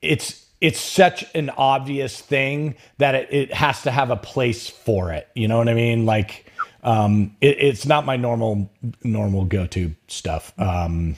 [0.00, 5.12] It's it's such an obvious thing that it, it has to have a place for
[5.12, 5.28] it.
[5.34, 6.06] You know what I mean?
[6.06, 6.43] Like,
[6.84, 8.70] um, it, it's not my normal
[9.02, 10.52] normal go to stuff.
[10.58, 11.16] Um,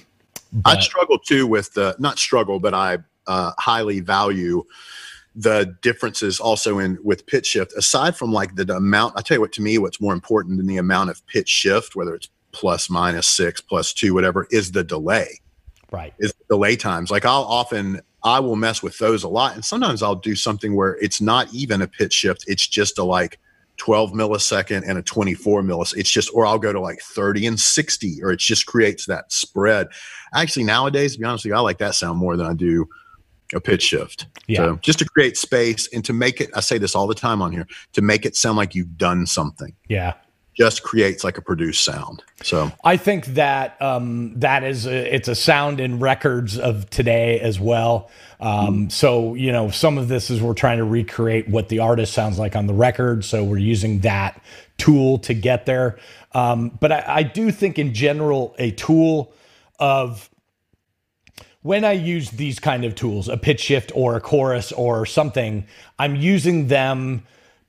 [0.65, 4.65] I struggle too with the not struggle, but I uh, highly value
[5.35, 7.75] the differences also in with pitch shift.
[7.77, 10.57] Aside from like the, the amount, I tell you what, to me, what's more important
[10.57, 14.73] than the amount of pitch shift, whether it's plus minus six, plus two, whatever, is
[14.73, 15.41] the delay.
[15.91, 16.15] Right.
[16.19, 17.11] Is delay times.
[17.11, 19.55] Like I'll often I will mess with those a lot.
[19.55, 22.45] And sometimes I'll do something where it's not even a pitch shift.
[22.49, 23.39] It's just a like
[23.79, 25.99] 12 millisecond and a 24 millisecond.
[25.99, 29.31] It's just, or I'll go to like 30 and 60, or it just creates that
[29.33, 29.89] spread.
[30.35, 32.89] Actually, nowadays, to be honest with you, I like that sound more than I do
[33.55, 34.27] a pitch shift.
[34.47, 34.59] Yeah.
[34.59, 37.43] So just to create space and to make it, I say this all the time
[37.43, 39.75] on here, to make it sound like you've done something.
[39.89, 40.15] Yeah
[40.57, 42.23] just creates like a produced sound.
[42.43, 47.39] So I think that um, that is a, it's a sound in records of today
[47.41, 48.11] as well.
[48.41, 52.15] Um, so you know, some of this is we're trying to recreate what the artist
[52.15, 53.25] sounds like on the record.
[53.25, 54.43] So we're using that
[54.79, 55.99] tool to get there.
[56.33, 59.33] Um, but I, I do think in general a tool
[59.79, 60.31] of
[61.63, 65.67] when I use these kind of tools, a pitch shift or a chorus or something,
[65.99, 67.25] I'm using them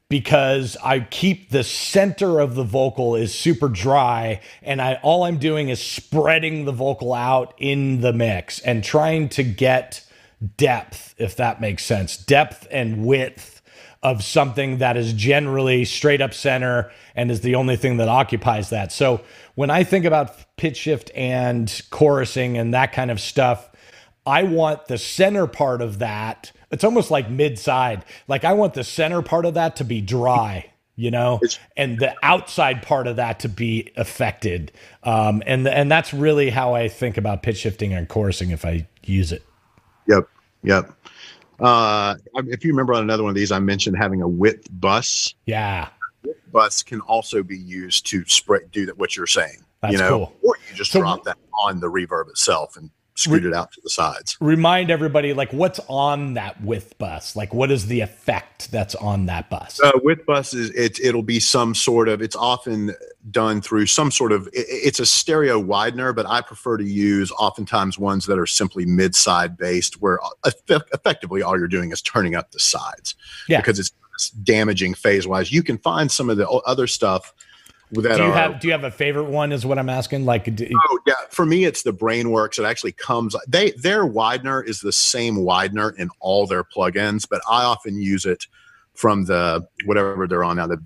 [0.09, 5.37] because I keep the center of the vocal is super dry and I all I'm
[5.37, 10.05] doing is spreading the vocal out in the mix and trying to get
[10.55, 12.15] depth if that makes sense.
[12.15, 13.61] Depth and width
[14.03, 18.69] of something that is generally straight up center and is the only thing that occupies
[18.69, 18.91] that.
[18.91, 19.21] So
[19.55, 23.69] when I think about pitch shift and chorusing and that kind of stuff
[24.25, 28.05] I want the center part of that it's almost like mid side.
[28.27, 31.39] Like I want the center part of that to be dry, you know,
[31.75, 34.71] and the outside part of that to be affected.
[35.03, 38.87] Um, and and that's really how I think about pitch shifting and chorusing if I
[39.03, 39.43] use it.
[40.07, 40.27] Yep.
[40.63, 40.93] Yep.
[41.59, 45.33] Uh, if you remember on another one of these, I mentioned having a width bus.
[45.45, 45.89] Yeah.
[46.23, 49.63] Width bus can also be used to spread do that what you're saying.
[49.81, 50.33] That's you know, cool.
[50.43, 53.81] or you just so, drop that on the reverb itself and scoot it out to
[53.83, 54.37] the sides.
[54.39, 57.35] Remind everybody, like, what's on that width bus?
[57.35, 59.79] Like, what is the effect that's on that bus?
[59.81, 62.21] Uh, width bus is it, it'll be some sort of.
[62.21, 62.93] It's often
[63.31, 64.47] done through some sort of.
[64.47, 68.85] It, it's a stereo widener, but I prefer to use oftentimes ones that are simply
[68.85, 73.15] mid-side based, where effectively all you're doing is turning up the sides.
[73.49, 73.91] Yeah, because it's
[74.43, 75.51] damaging phase wise.
[75.51, 77.33] You can find some of the other stuff
[77.93, 80.53] do you are, have do you have a favorite one is what i'm asking like
[80.55, 84.81] do, oh yeah for me it's the Brainworx it actually comes they their widener is
[84.81, 88.45] the same widener in all their plugins but i often use it
[88.93, 90.81] from the whatever they're on now the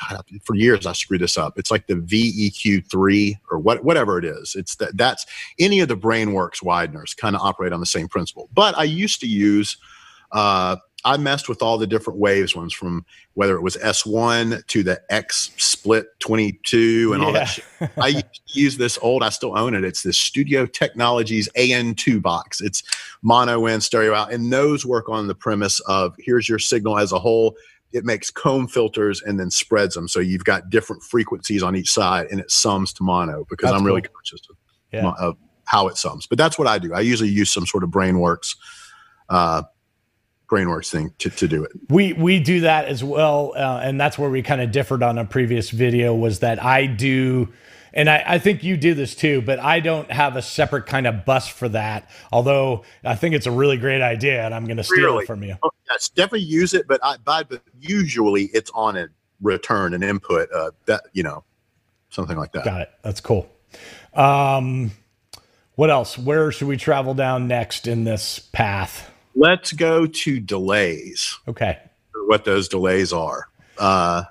[0.00, 1.58] God, for years I screwed this up.
[1.58, 4.54] It's like the VEQ3 or what, whatever it is.
[4.54, 5.26] It's that that's
[5.58, 8.48] any of the Brainworx wideners kind of operate on the same principle.
[8.52, 9.76] But I used to use
[10.32, 14.82] uh, I messed with all the different waves ones from whether it was S1 to
[14.82, 17.26] the X split 22 and yeah.
[17.26, 17.44] all that.
[17.44, 17.64] Shit.
[17.98, 19.84] I use this old, I still own it.
[19.84, 22.60] It's the Studio Technologies AN2 box.
[22.60, 22.82] It's
[23.22, 24.32] mono in, stereo out.
[24.32, 27.56] And those work on the premise of here's your signal as a whole.
[27.92, 30.08] It makes comb filters and then spreads them.
[30.08, 33.80] So you've got different frequencies on each side and it sums to mono because that's
[33.80, 34.56] I'm really conscious of,
[34.92, 35.12] yeah.
[35.18, 36.26] of, how it sums.
[36.26, 36.92] But that's what I do.
[36.92, 38.56] I usually use some sort of Brainworx.
[39.30, 39.62] Uh,
[40.52, 44.18] Brainworx thing to, to do it we we do that as well uh, and that's
[44.18, 47.48] where we kind of differed on a previous video was that i do
[47.94, 51.06] and I, I, think you do this too, but I don't have a separate kind
[51.06, 52.08] of bus for that.
[52.30, 55.24] Although I think it's a really great idea, and I'm going to steal really?
[55.24, 55.56] it from you.
[55.62, 59.08] Oh, yes, definitely use it, but I, but usually it's on a
[59.40, 60.50] return and input.
[60.52, 61.44] Uh, that you know,
[62.08, 62.64] something like that.
[62.64, 62.90] Got it.
[63.02, 63.50] That's cool.
[64.14, 64.92] Um,
[65.74, 66.16] what else?
[66.16, 69.11] Where should we travel down next in this path?
[69.34, 71.38] Let's go to delays.
[71.48, 71.78] Okay.
[72.26, 73.48] What those delays are.
[73.78, 74.24] Uh,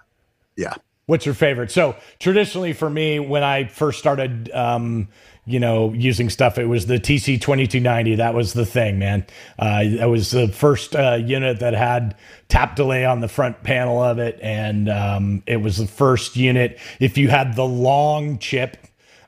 [0.56, 0.76] yeah.
[1.08, 1.72] What's your favorite?
[1.72, 5.10] So traditionally for me, when I first started, um,
[5.46, 8.16] you know, using stuff, it was the TC twenty two ninety.
[8.16, 9.26] That was the thing, man.
[9.58, 12.16] Uh, that was the first uh, unit that had
[12.48, 16.80] tap delay on the front panel of it, and um, it was the first unit.
[17.00, 18.78] If you had the long chip,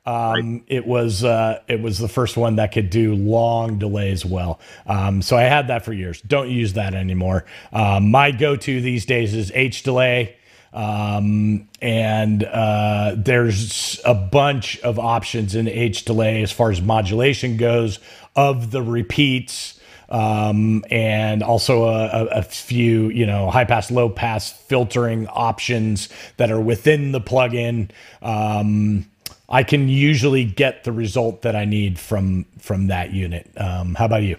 [0.05, 0.63] um, right.
[0.67, 4.59] It was uh, it was the first one that could do long delays well.
[4.85, 6.21] Um, so I had that for years.
[6.21, 7.45] Don't use that anymore.
[7.71, 10.35] Um, my go-to these days is H delay.
[10.73, 17.57] Um, and uh, there's a bunch of options in H delay as far as modulation
[17.57, 17.99] goes
[18.35, 19.79] of the repeats.
[20.09, 26.51] Um, and also a, a, few, you know, high pass, low pass filtering options that
[26.51, 27.89] are within the plugin.
[28.21, 29.07] Um,
[29.53, 33.51] I can usually get the result that I need from from that unit.
[33.55, 34.35] Um, how about you?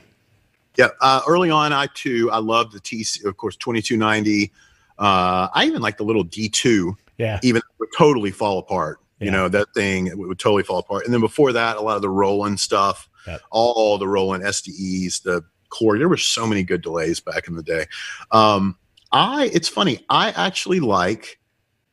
[0.76, 4.50] Yeah, uh, early on, I too, I loved the TC, of course, 2290.
[4.98, 6.96] Uh, I even like the little D2.
[7.16, 7.38] Yeah.
[7.44, 8.98] Even would totally fall apart.
[9.20, 9.26] Yeah.
[9.26, 11.04] You know, that thing would, would, totally fall apart.
[11.04, 13.40] And then before that, a lot of the Roland stuff, yep.
[13.52, 15.96] all the Roland SDEs, the core.
[15.96, 17.86] There were so many good delays back in the day.
[18.32, 18.76] Um,
[19.12, 21.38] I, it's funny, I actually like,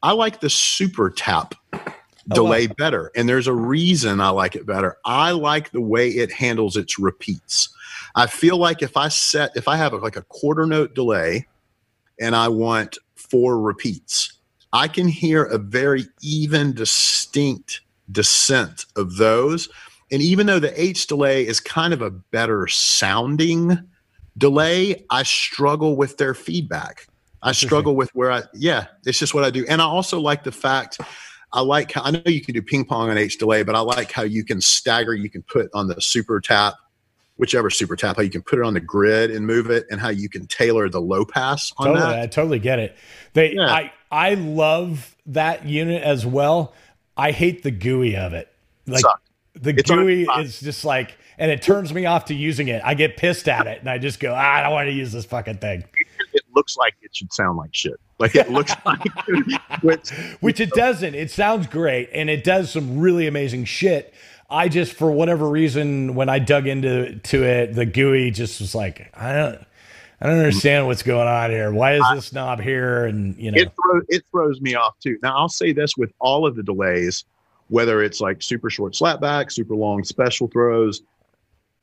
[0.01, 1.53] I like the super tap
[2.33, 2.75] delay oh, wow.
[2.77, 3.11] better.
[3.15, 4.97] And there's a reason I like it better.
[5.05, 7.69] I like the way it handles its repeats.
[8.15, 11.47] I feel like if I set, if I have a, like a quarter note delay
[12.19, 14.33] and I want four repeats,
[14.73, 19.69] I can hear a very even, distinct descent of those.
[20.11, 23.77] And even though the H delay is kind of a better sounding
[24.37, 27.07] delay, I struggle with their feedback.
[27.43, 29.65] I struggle with where I, yeah, it's just what I do.
[29.67, 30.99] And I also like the fact
[31.53, 33.79] I like how I know you can do ping pong on H delay, but I
[33.79, 35.13] like how you can stagger.
[35.13, 36.75] You can put on the super tap,
[37.37, 39.99] whichever super tap, how you can put it on the grid and move it, and
[39.99, 42.19] how you can tailor the low pass on totally, that.
[42.21, 42.95] I totally get it.
[43.33, 43.65] They, yeah.
[43.65, 46.73] I, I love that unit as well.
[47.17, 48.47] I hate the GUI of it.
[48.87, 49.03] Like
[49.55, 52.81] the it's GUI is just like, and it turns me off to using it.
[52.85, 55.11] I get pissed at it, and I just go, ah, I don't want to use
[55.11, 55.83] this fucking thing.
[56.33, 57.99] It looks like it should sound like shit.
[58.19, 59.01] Like it looks like,
[59.81, 60.09] which,
[60.39, 61.15] which it doesn't.
[61.15, 64.13] It sounds great, and it does some really amazing shit.
[64.49, 68.75] I just, for whatever reason, when I dug into to it, the GUI just was
[68.75, 69.65] like, I don't.
[70.23, 71.73] I don't understand what's going on here.
[71.73, 73.05] Why is this knob here?
[73.05, 75.17] And you know, it, throw, it throws me off too.
[75.23, 77.25] Now I'll say this with all of the delays,
[77.69, 81.01] whether it's like super short slapback, super long special throws,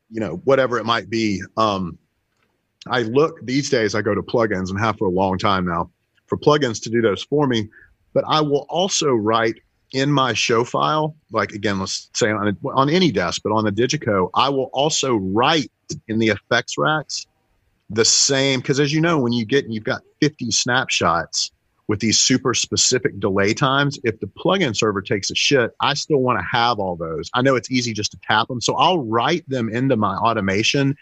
[0.09, 1.42] you know, whatever it might be.
[1.57, 1.99] Um,
[2.91, 3.95] I look these days.
[3.95, 5.91] I go to plugins and have for a long time now
[6.26, 7.68] for plugins to do those for me.
[8.14, 9.57] But I will also write
[9.93, 13.64] in my show file, like again, let's say on, a, on any desk, but on
[13.64, 15.70] the DiGiCo, I will also write
[16.09, 17.26] in the effects racks
[17.89, 18.61] the same.
[18.61, 21.53] Because as you know, when you get, and you've got 50 snapshots
[21.89, 23.99] with these super specific delay times.
[24.05, 27.30] If the plugin server takes a shit, I still want to have all those.
[27.34, 28.61] I know it's easy just to tap them.
[28.61, 30.97] So I'll write them into my automation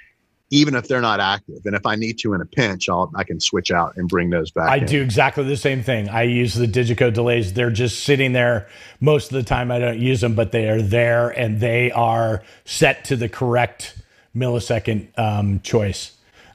[0.51, 1.59] even if they're not active.
[1.65, 4.31] And if I need to in a pinch, I'll I can switch out and bring
[4.31, 4.69] those back.
[4.69, 4.87] I in.
[4.87, 6.09] do exactly the same thing.
[6.09, 7.53] I use the DiGiCo delays.
[7.53, 8.69] They're just sitting there
[9.01, 9.71] most of the time.
[9.71, 14.01] I don't use them, but they are there and they are set to the correct
[14.37, 16.13] millisecond um, choice.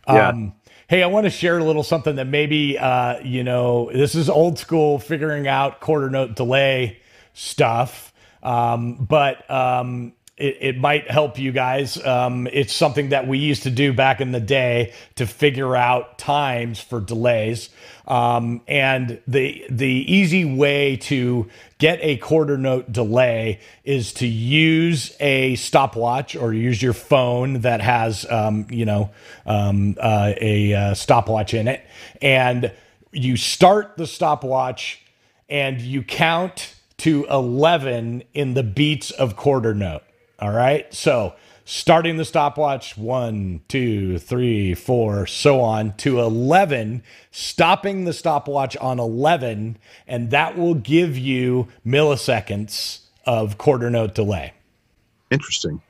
[0.07, 0.29] Yeah.
[0.29, 0.53] Um,
[0.87, 4.29] hey, I want to share a little something that maybe uh, you know this is
[4.29, 7.01] old school figuring out quarter note delay
[7.33, 8.13] stuff.
[8.43, 12.03] Um, but um, it, it might help you guys.
[12.03, 16.17] Um, it's something that we used to do back in the day to figure out
[16.17, 17.69] times for delays.
[18.07, 25.15] Um, and the the easy way to get a quarter note delay is to use
[25.19, 29.11] a stopwatch or use your phone that has um, you know
[29.45, 31.85] um, uh, a uh, stopwatch in it,
[32.21, 32.73] and
[33.11, 35.01] you start the stopwatch
[35.47, 40.03] and you count to 11 in the beats of quarter note.
[40.41, 40.91] All right.
[40.93, 41.35] So
[41.65, 48.99] starting the stopwatch one, two, three, four, so on to 11, stopping the stopwatch on
[48.99, 49.77] 11,
[50.07, 54.53] and that will give you milliseconds of quarter note delay.
[55.29, 55.81] Interesting.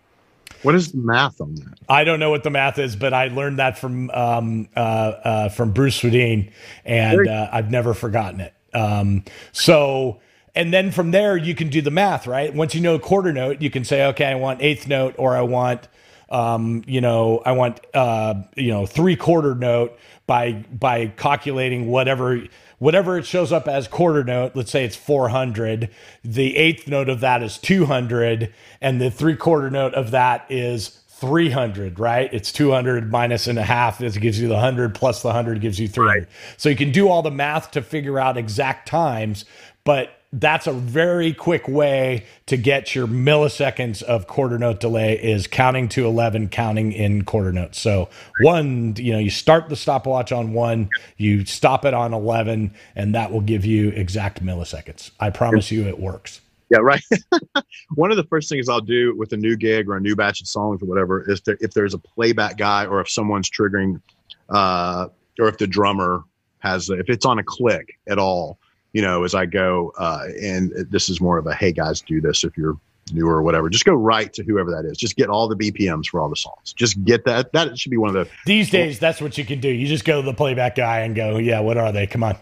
[0.64, 1.80] What is the math on that?
[1.90, 5.50] I don't know what the math is, but I learned that from um, uh, uh,
[5.50, 6.52] from Bruce Swedien,
[6.86, 8.54] and uh, I've never forgotten it.
[8.74, 9.24] Um,
[9.54, 10.20] so
[10.56, 12.54] and then from there, you can do the math, right?
[12.54, 15.36] Once you know a quarter note, you can say, okay, I want eighth note, or
[15.36, 15.88] I want,
[16.30, 19.98] um, you know, I want, uh, you know, three quarter note
[20.28, 22.42] by by calculating whatever
[22.80, 24.54] whatever it shows up as quarter note.
[24.56, 25.90] Let's say it's 400.
[26.24, 31.02] The eighth note of that is 200, and the three quarter note of that is
[31.22, 32.34] 300, right?
[32.34, 34.00] It's 200 minus and a half.
[34.00, 36.20] This gives you the 100 plus the 100 gives you 300.
[36.22, 36.28] Right.
[36.58, 39.46] So you can do all the math to figure out exact times,
[39.84, 45.46] but that's a very quick way to get your milliseconds of quarter note delay is
[45.46, 47.80] counting to 11 counting in quarter notes.
[47.80, 48.08] So
[48.40, 53.14] one you know you start the stopwatch on one you stop it on 11 and
[53.16, 55.12] that will give you exact milliseconds.
[55.20, 56.40] I promise you it works.
[56.70, 57.04] Yeah right.
[57.96, 60.40] One of the first things i'll do with a new gig or a new batch
[60.40, 64.02] of songs or whatever is to, if there's a playback guy or if someone's triggering
[64.50, 65.08] uh,
[65.40, 66.24] or if the drummer
[66.60, 68.58] has if it's on a click at all
[68.94, 72.22] you know, as I go, uh, and this is more of a, hey guys, do
[72.22, 72.78] this if you're
[73.14, 73.70] new or whatever.
[73.70, 74.98] Just go right to whoever that is.
[74.98, 76.74] Just get all the BPMs for all the songs.
[76.74, 77.52] Just get that.
[77.54, 78.32] That should be one of the.
[78.46, 79.70] These days, that's what you can do.
[79.70, 82.08] You just go to the playback guy and go, yeah, what are they?
[82.08, 82.38] Come on.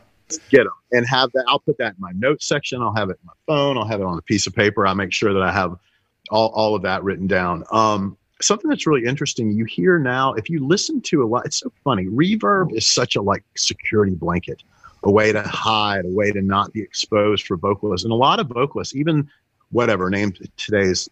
[0.50, 1.46] Get them and have that.
[1.48, 2.82] I'll put that in my notes section.
[2.82, 3.78] I'll have it in my phone.
[3.78, 4.86] I'll have it on a piece of paper.
[4.86, 5.76] I'll make sure that I have
[6.30, 7.64] all, all of that written down.
[7.72, 11.58] Um, something that's really interesting you hear now if you listen to a lot it's
[11.58, 14.64] so funny reverb is such a like security blanket
[15.04, 18.40] a way to hide a way to not be exposed for vocalists and a lot
[18.40, 19.30] of vocalists even
[19.72, 21.10] whatever named today's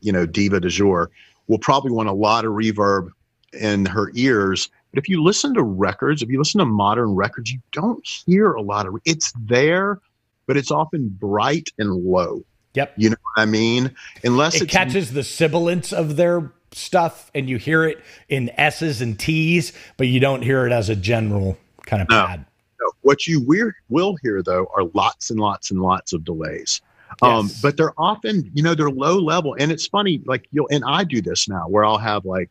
[0.00, 1.10] you know diva de jour
[1.46, 3.10] will probably want a lot of reverb
[3.52, 7.52] in her ears but if you listen to records if you listen to modern records
[7.52, 10.00] you don't hear a lot of it's there
[10.46, 12.42] but it's often bright and low
[12.74, 12.94] Yep.
[12.96, 13.94] You know what I mean?
[14.22, 19.18] Unless it catches the sibilance of their stuff and you hear it in S's and
[19.18, 22.46] T's, but you don't hear it as a general kind of no, pad.
[22.80, 22.90] No.
[23.02, 23.44] What you
[23.88, 26.80] will hear though are lots and lots and lots of delays.
[27.22, 27.60] Um, yes.
[27.60, 29.56] But they're often, you know, they're low level.
[29.58, 32.50] And it's funny, like you'll, and I do this now where I'll have like,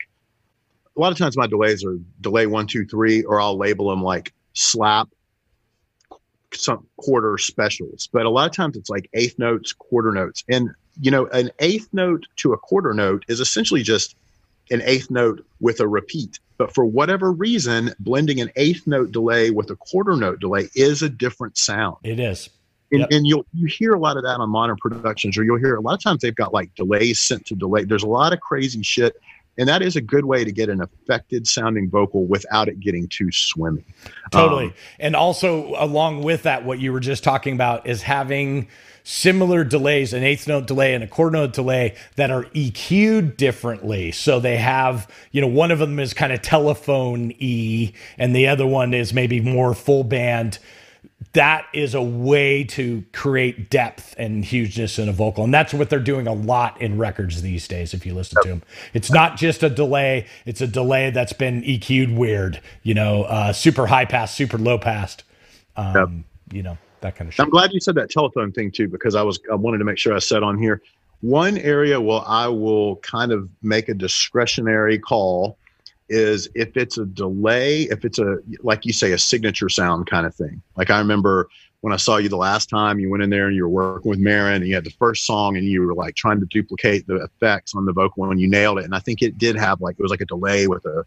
[0.96, 4.02] a lot of times my delays are delay one, two, three, or I'll label them
[4.02, 5.10] like slap
[6.54, 10.44] some quarter specials, but a lot of times it's like eighth notes, quarter notes.
[10.50, 14.16] And, you know, an eighth note to a quarter note is essentially just
[14.72, 16.40] an eighth note with a repeat.
[16.58, 21.02] But for whatever reason, blending an eighth note delay with a quarter note delay is
[21.02, 21.98] a different sound.
[22.04, 22.50] It is.
[22.92, 23.10] And, yep.
[23.12, 25.82] and, you'll you hear a lot of that on modern productions, or you'll hear a
[25.82, 27.84] lot of times they've got like delays sent to delay.
[27.84, 29.18] There's a lot of crazy shit
[29.58, 33.08] and that is a good way to get an affected sounding vocal without it getting
[33.08, 33.84] too swimmy.
[34.32, 34.66] Totally.
[34.66, 38.68] Um, and also, along with that, what you were just talking about is having
[39.10, 44.12] similar delays an eighth note delay and a quarter note delay that are EQ'd differently.
[44.12, 48.48] So they have, you know, one of them is kind of telephone E, and the
[48.48, 50.60] other one is maybe more full band
[51.34, 55.44] that is a way to create depth and hugeness in a vocal.
[55.44, 58.50] And that's what they're doing a lot in records these days, if you listen to
[58.50, 58.64] them.
[58.94, 63.54] It's not just a delay, it's a delay that's been EQ'd weird, you know, uh,
[63.54, 65.18] super high pass, super low pass,
[65.76, 66.56] um, yep.
[66.56, 67.44] you know, that kind of shit.
[67.44, 69.98] I'm glad you said that telephone thing too, because I was, I wanted to make
[69.98, 70.82] sure I said on here
[71.22, 75.58] one area where I will kind of make a discretionary call
[76.10, 80.26] is if it's a delay, if it's a like you say a signature sound kind
[80.26, 80.62] of thing.
[80.76, 81.50] Like I remember
[81.82, 84.10] when I saw you the last time, you went in there and you were working
[84.10, 87.06] with Maren and you had the first song and you were like trying to duplicate
[87.08, 88.86] the effects on the vocal and you nailed it.
[88.86, 91.06] And I think it did have like it was like a delay with a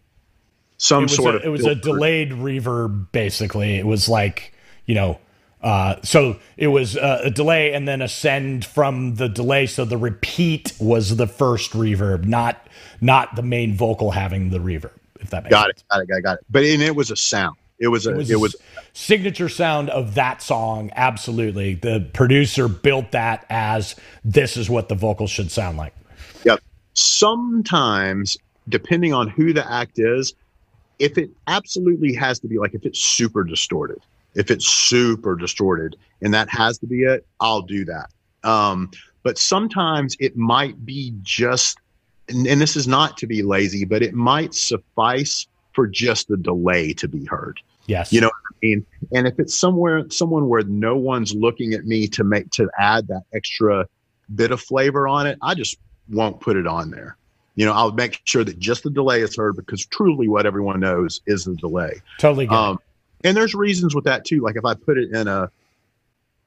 [0.77, 1.79] some sort a, of it was filter.
[1.79, 3.77] a delayed reverb basically.
[3.77, 4.53] It was like,
[4.87, 5.19] you know,
[5.63, 9.67] uh, so it was uh, a delay and then ascend from the delay.
[9.67, 12.67] So the repeat was the first reverb, not
[13.01, 14.93] not the main vocal having the reverb.
[15.21, 15.81] If that makes got sense.
[15.81, 16.47] it, got it, got it, got it.
[16.49, 17.57] But and it was a sound.
[17.79, 18.57] It was a it was, it was
[18.93, 20.91] signature sound of that song.
[20.97, 25.95] Absolutely, the producer built that as this is what the vocals should sound like.
[26.45, 26.61] Yep.
[26.95, 28.39] Sometimes,
[28.69, 30.35] depending on who the act is,
[30.99, 34.01] if it absolutely has to be like if it's super distorted
[34.35, 38.11] if it's super distorted and that has to be it, I'll do that.
[38.43, 38.91] Um,
[39.23, 41.79] but sometimes it might be just,
[42.29, 46.37] and, and this is not to be lazy, but it might suffice for just the
[46.37, 47.61] delay to be heard.
[47.87, 48.13] Yes.
[48.13, 48.87] You know what I mean?
[49.13, 53.09] And if it's somewhere, someone where no one's looking at me to make, to add
[53.09, 53.87] that extra
[54.35, 55.79] bit of flavor on it, I just
[56.09, 57.17] won't put it on there.
[57.57, 60.81] You know, I'll make sure that just the delay is heard because truly what everyone
[60.81, 62.01] knows is the delay.
[62.19, 62.49] Totally.
[62.49, 62.79] Um,
[63.25, 64.41] and there's reasons with that too.
[64.41, 65.51] Like if I put it in a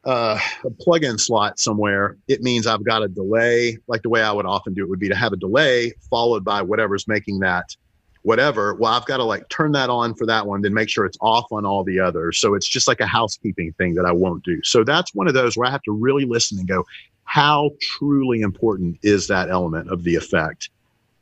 [0.05, 3.77] uh, a plug-in slot somewhere, it means I've got a delay.
[3.87, 6.43] Like the way I would often do it would be to have a delay followed
[6.43, 7.75] by whatever's making that
[8.23, 8.73] whatever.
[8.73, 11.17] Well, I've got to like turn that on for that one, then make sure it's
[11.21, 12.37] off on all the others.
[12.37, 14.61] So it's just like a housekeeping thing that I won't do.
[14.63, 16.85] So that's one of those where I have to really listen and go,
[17.25, 20.69] how truly important is that element of the effect?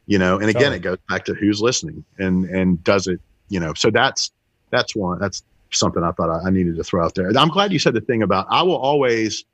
[0.05, 0.75] You know, and again, oh.
[0.75, 3.73] it goes back to who's listening and and does it, you know.
[3.73, 4.31] So that's
[4.71, 5.19] that's one.
[5.19, 7.29] That's something I thought I, I needed to throw out there.
[7.29, 9.45] I'm glad you said the thing about I will always,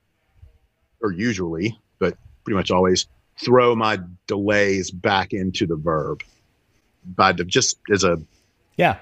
[1.02, 3.08] or usually, but pretty much always
[3.38, 6.24] throw my delays back into the verb,
[7.16, 8.20] by the, just as a
[8.78, 8.98] yeah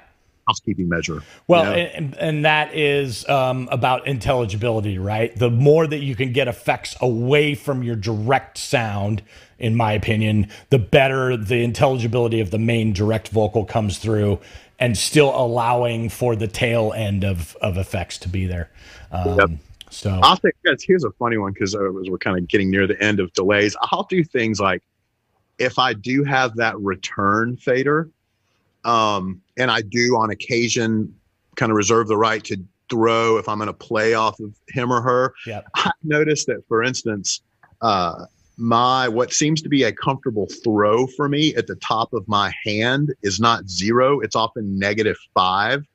[0.48, 1.24] housekeeping measure.
[1.48, 1.90] Well, you know?
[1.90, 5.36] and, and that is um, about intelligibility, right?
[5.36, 9.24] The more that you can get effects away from your direct sound,
[9.58, 14.40] in my opinion, the better the intelligibility of the main direct vocal comes through
[14.80, 18.70] and still allowing for the tail end of, of effects to be there.
[19.12, 19.50] Um, yep.
[19.90, 23.02] So I'll think here's a funny one because uh, we're kind of getting near the
[23.02, 23.78] end of delays.
[23.82, 24.84] I'll do things like
[25.58, 28.10] if I do have that return fader,
[28.84, 31.16] um, and I do on occasion
[31.56, 32.58] kind of reserve the right to
[32.90, 35.34] throw if I'm going to play off of him or her.
[35.48, 35.68] Yep.
[35.76, 37.42] I noticed that, for instance,
[37.82, 38.26] uh,
[38.58, 42.54] my what seems to be a comfortable throw for me at the top of my
[42.66, 45.86] hand is not zero; it's often negative five.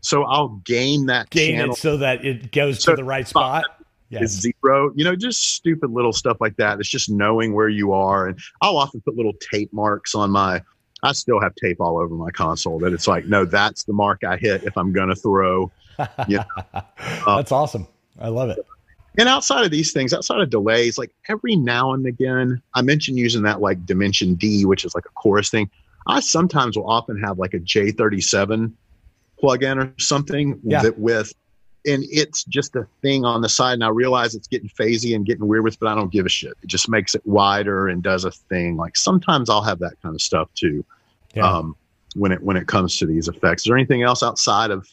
[0.00, 1.74] So I'll gain that gain channel.
[1.74, 3.64] it so that it goes so to the right spot.
[4.08, 4.22] yes.
[4.22, 4.92] is zero.
[4.94, 6.80] You know, just stupid little stuff like that.
[6.80, 8.28] It's just knowing where you are.
[8.28, 10.62] And I'll often put little tape marks on my.
[11.02, 14.22] I still have tape all over my console that it's like, no, that's the mark
[14.22, 15.70] I hit if I'm gonna throw.
[16.28, 16.44] Yeah,
[16.74, 17.86] uh, that's awesome.
[18.18, 18.58] I love it.
[19.18, 23.18] And outside of these things, outside of delays, like every now and again, I mentioned
[23.18, 25.68] using that like Dimension D, which is like a chorus thing.
[26.06, 28.72] I sometimes will often have like a J37
[29.38, 30.82] plug-in or something yeah.
[30.82, 31.32] that with
[31.86, 35.24] and it's just a thing on the side and i realize it's getting phasey and
[35.24, 38.02] getting weird with but i don't give a shit it just makes it wider and
[38.02, 40.84] does a thing like sometimes i'll have that kind of stuff too
[41.34, 41.42] yeah.
[41.42, 41.74] um,
[42.16, 44.86] when it when it comes to these effects is there anything else outside of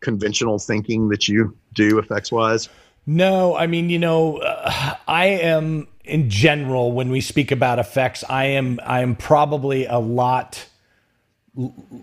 [0.00, 2.68] conventional thinking that you do effects wise
[3.08, 4.38] no, I mean, you know,
[5.08, 9.98] I am in general when we speak about effects, I am I am probably a
[9.98, 10.66] lot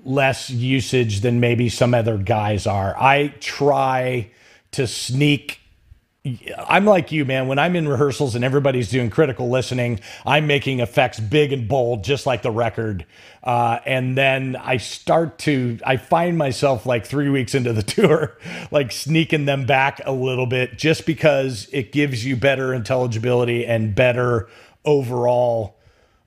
[0.03, 2.95] less usage than maybe some other guys are.
[2.99, 4.31] I try
[4.71, 5.59] to sneak
[6.57, 7.47] I'm like you, man.
[7.47, 12.03] When I'm in rehearsals and everybody's doing critical listening, I'm making effects big and bold,
[12.03, 13.05] just like the record.
[13.43, 18.37] Uh, and then I start to, I find myself like three weeks into the tour,
[18.71, 23.93] like sneaking them back a little bit, just because it gives you better intelligibility and
[23.93, 24.49] better
[24.83, 25.77] overall.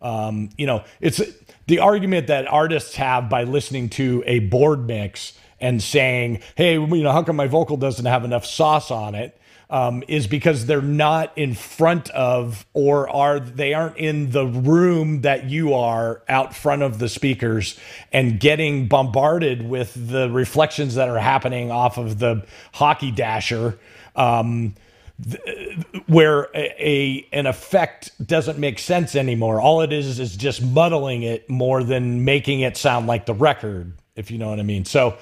[0.00, 1.20] Um, you know, it's
[1.66, 7.02] the argument that artists have by listening to a board mix and saying, "Hey, you
[7.02, 9.36] know, how come my vocal doesn't have enough sauce on it?"
[9.70, 15.20] Um, is because they're not in front of or are they aren't in the room
[15.22, 17.78] that you are out front of the speakers
[18.12, 23.78] and getting bombarded with the reflections that are happening off of the hockey dasher.
[24.16, 24.74] Um,
[25.22, 29.60] th- where a, a, an effect doesn't make sense anymore.
[29.60, 33.92] All it is is just muddling it more than making it sound like the record,
[34.16, 34.84] if you know what I mean.
[34.84, 35.18] So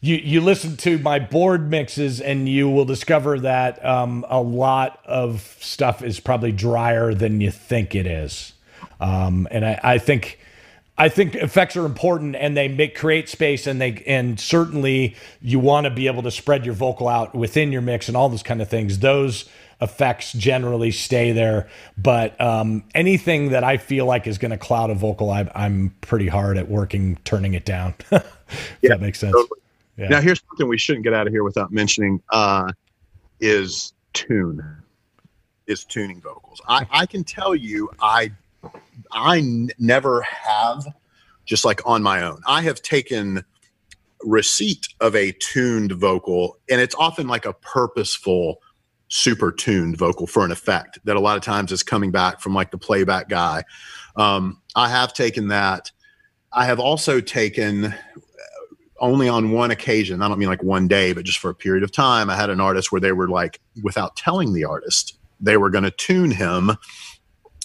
[0.00, 5.00] you you listen to my board mixes and you will discover that um, a lot
[5.06, 8.52] of stuff is probably drier than you think it is.
[9.00, 10.38] Um, and I, I, think
[10.96, 15.58] I think effects are important and they make create space and they and certainly you
[15.58, 18.42] want to be able to spread your vocal out within your mix and all those
[18.42, 18.98] kind of things.
[18.98, 19.46] Those
[19.80, 21.68] effects generally stay there.
[21.98, 25.94] But um, anything that I feel like is going to cloud a vocal I, am
[26.00, 27.94] pretty hard at working turning it down.
[28.48, 29.32] If yeah, that makes sense.
[29.32, 29.60] totally.
[29.96, 30.08] Yeah.
[30.08, 32.72] Now, here's something we shouldn't get out of here without mentioning: uh,
[33.40, 34.62] is tune,
[35.66, 36.60] is tuning vocals.
[36.68, 38.32] I, I can tell you, I
[39.12, 40.86] I n- never have,
[41.44, 42.40] just like on my own.
[42.46, 43.44] I have taken
[44.22, 48.60] receipt of a tuned vocal, and it's often like a purposeful,
[49.08, 52.54] super tuned vocal for an effect that a lot of times is coming back from
[52.54, 53.62] like the playback guy.
[54.16, 55.90] Um, I have taken that.
[56.52, 57.94] I have also taken
[59.00, 61.82] only on one occasion, I don't mean like one day, but just for a period
[61.82, 65.56] of time, I had an artist where they were like, without telling the artist, they
[65.56, 66.72] were going to tune him,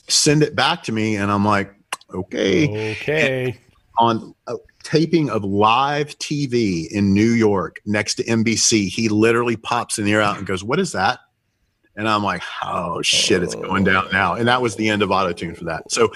[0.08, 1.16] send it back to me.
[1.16, 1.74] And I'm like,
[2.14, 2.92] okay.
[2.92, 3.46] Okay.
[3.48, 3.60] And
[3.98, 9.98] on a taping of live TV in New York next to NBC, he literally pops
[9.98, 11.20] an ear out and goes, What is that?
[11.98, 14.34] And I'm like, oh shit, it's going down now.
[14.36, 15.92] And that was the end of auto tune for that.
[15.92, 16.12] So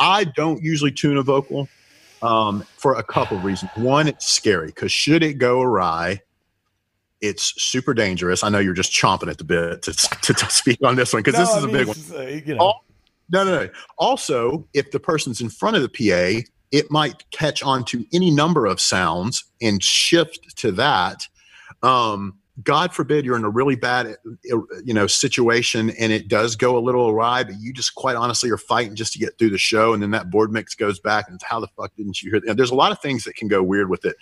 [0.00, 1.68] I don't usually tune a vocal
[2.22, 3.70] um, for a couple of reasons.
[3.74, 6.20] One, it's scary because should it go awry,
[7.20, 8.42] it's super dangerous.
[8.42, 9.92] I know you're just chomping at the bit to,
[10.22, 11.96] to, to speak on this one because no, this is I mean, a big one.
[12.14, 12.80] Uh, you know.
[13.30, 13.70] no, no, no.
[13.98, 18.30] Also, if the person's in front of the PA, it might catch on to any
[18.30, 21.28] number of sounds and shift to that.
[21.82, 24.14] Um, God forbid you're in a really bad,
[24.84, 28.50] you know, situation and it does go a little awry, but you just quite honestly
[28.50, 31.28] are fighting just to get through the show, and then that board mix goes back,
[31.28, 32.40] and how the fuck didn't you hear?
[32.40, 32.58] That?
[32.58, 34.16] There's a lot of things that can go weird with it.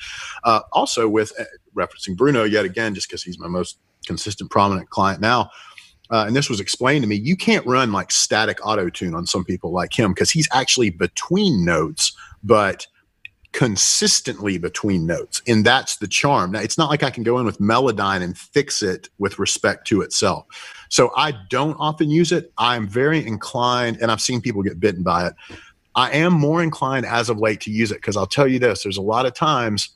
[0.45, 4.91] Uh, also, with uh, referencing Bruno yet again, just because he's my most consistent, prominent
[4.91, 5.51] client now.
[6.11, 9.27] Uh, and this was explained to me, you can't run like static auto tune on
[9.27, 12.87] some people like him because he's actually between notes, but
[13.53, 15.43] consistently between notes.
[15.47, 16.53] And that's the charm.
[16.53, 19.87] Now, it's not like I can go in with Melodyne and fix it with respect
[19.89, 20.47] to itself.
[20.89, 22.53] So I don't often use it.
[22.59, 25.35] I'm very inclined, and I've seen people get bitten by it.
[25.95, 28.85] I am more inclined as of late to use it because I'll tell you this
[28.85, 29.91] there's a lot of times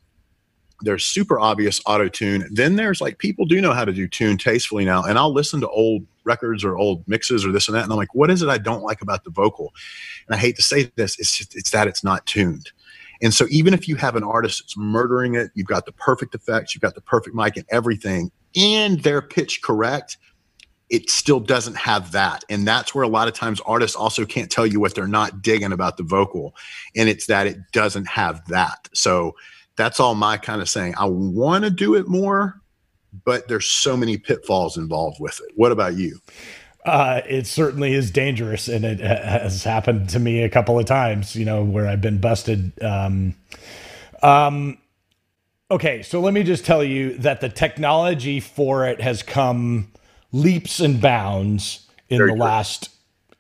[0.81, 2.47] there's super obvious auto tune.
[2.51, 5.05] Then there's like people do know how to do tune tastefully now.
[5.05, 7.85] And I'll listen to old records or old mixes or this and that.
[7.85, 9.73] And I'm like, what is it I don't like about the vocal?
[10.27, 12.71] And I hate to say this, it's just, it's that it's not tuned.
[13.25, 16.35] And so even if you have an artist that's murdering it, you've got the perfect
[16.35, 20.19] effects, you've got the perfect mic and everything, and they're pitch correct,
[20.91, 22.45] it still doesn't have that.
[22.51, 25.41] And that's where a lot of times artists also can't tell you what they're not
[25.41, 26.55] digging about the vocal.
[26.95, 28.91] And it's that it doesn't have that.
[28.93, 29.35] So
[29.77, 30.95] that's all my kind of saying.
[30.99, 32.61] I want to do it more,
[33.25, 35.51] but there's so many pitfalls involved with it.
[35.57, 36.21] What about you?
[36.85, 41.35] Uh, it certainly is dangerous, and it has happened to me a couple of times.
[41.35, 42.73] You know, where I've been busted.
[42.83, 43.35] Um,
[44.23, 44.79] um,
[45.71, 49.93] okay, so let me just tell you that the technology for it has come
[50.33, 52.45] leaps and bounds in Very the true.
[52.45, 52.91] last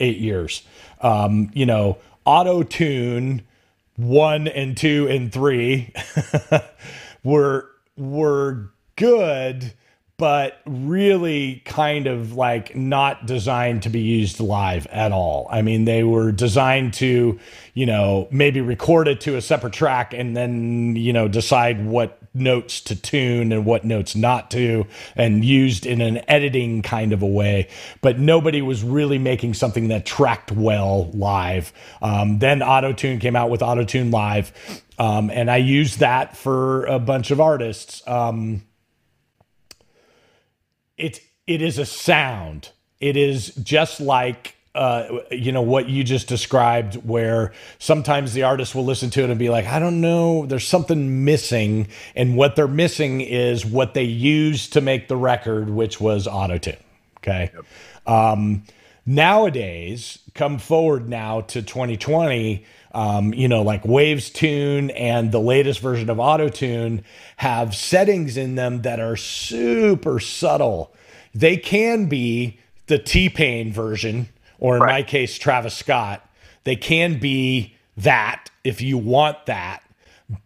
[0.01, 0.62] eight years.
[1.01, 3.43] Um, you know, auto tune
[3.97, 5.93] one and two and three
[7.25, 9.73] were were good
[10.16, 15.49] but really kind of like not designed to be used live at all.
[15.51, 17.39] I mean, they were designed to,
[17.74, 22.19] you know, maybe record it to a separate track and then, you know, decide what
[22.32, 24.86] notes to tune and what notes not to,
[25.16, 27.69] and used in an editing kind of a way.
[28.01, 31.73] But nobody was really making something that tracked well live.
[32.03, 34.53] Um, then Auto-Tune came out with Auto-Tune Live,
[34.99, 38.03] um, and I used that for a bunch of artists.
[38.07, 38.62] Um,
[40.97, 42.71] it it is a sound.
[43.01, 48.75] It is just like uh, you know what you just described, where sometimes the artist
[48.75, 52.57] will listen to it and be like, "I don't know, there's something missing," and what
[52.57, 56.77] they're missing is what they used to make the record, which was auto tune.
[57.19, 57.53] Okay.
[57.55, 57.65] Yep.
[58.07, 58.65] Um,
[59.07, 62.65] nowadays, come forward now to 2020.
[62.95, 67.05] Um, you know, like Waves Tune and the latest version of Auto Tune
[67.37, 70.95] have settings in them that are super subtle.
[71.35, 74.93] They can be the T Pain version, or in right.
[74.93, 76.27] my case, Travis Scott.
[76.62, 79.84] They can be that if you want that.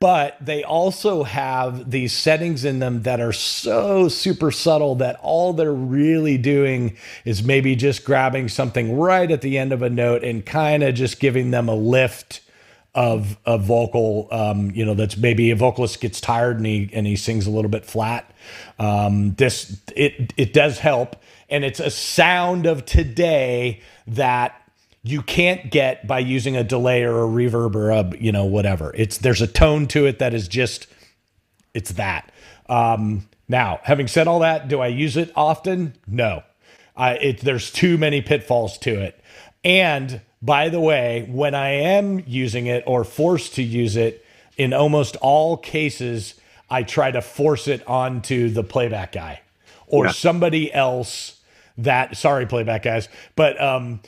[0.00, 5.52] But they also have these settings in them that are so super subtle that all
[5.52, 10.24] they're really doing is maybe just grabbing something right at the end of a note
[10.24, 12.40] and kind of just giving them a lift
[12.94, 17.06] of a vocal, um, you know, that's maybe a vocalist gets tired and he and
[17.06, 18.28] he sings a little bit flat.
[18.80, 21.14] Um, this it it does help,
[21.48, 24.57] and it's a sound of today that
[25.08, 28.92] you can't get by using a delay or a reverb or a you know whatever.
[28.94, 30.86] It's there's a tone to it that is just
[31.74, 32.30] it's that.
[32.68, 35.94] Um, now, having said all that, do I use it often?
[36.06, 36.42] No.
[36.96, 39.22] I, it, there's too many pitfalls to it,
[39.64, 44.24] and by the way, when I am using it or forced to use it,
[44.56, 46.34] in almost all cases,
[46.68, 49.40] I try to force it onto the playback guy
[49.86, 50.12] or yeah.
[50.12, 51.40] somebody else
[51.78, 54.00] that, sorry, playback guys, but um,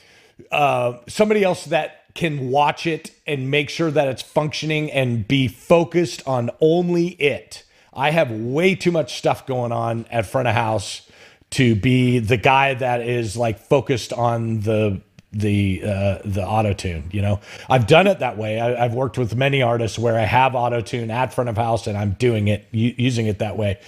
[0.51, 5.47] uh, somebody else that can watch it and make sure that it's functioning and be
[5.47, 7.63] focused on only it.
[7.93, 11.07] I have way too much stuff going on at front of house
[11.51, 15.01] to be the guy that is like focused on the
[15.33, 17.09] the uh, the auto tune.
[17.11, 17.39] You know,
[17.69, 18.59] I've done it that way.
[18.59, 21.87] I, have worked with many artists where I have auto tune at front of house
[21.87, 23.79] and I'm doing it using it that way.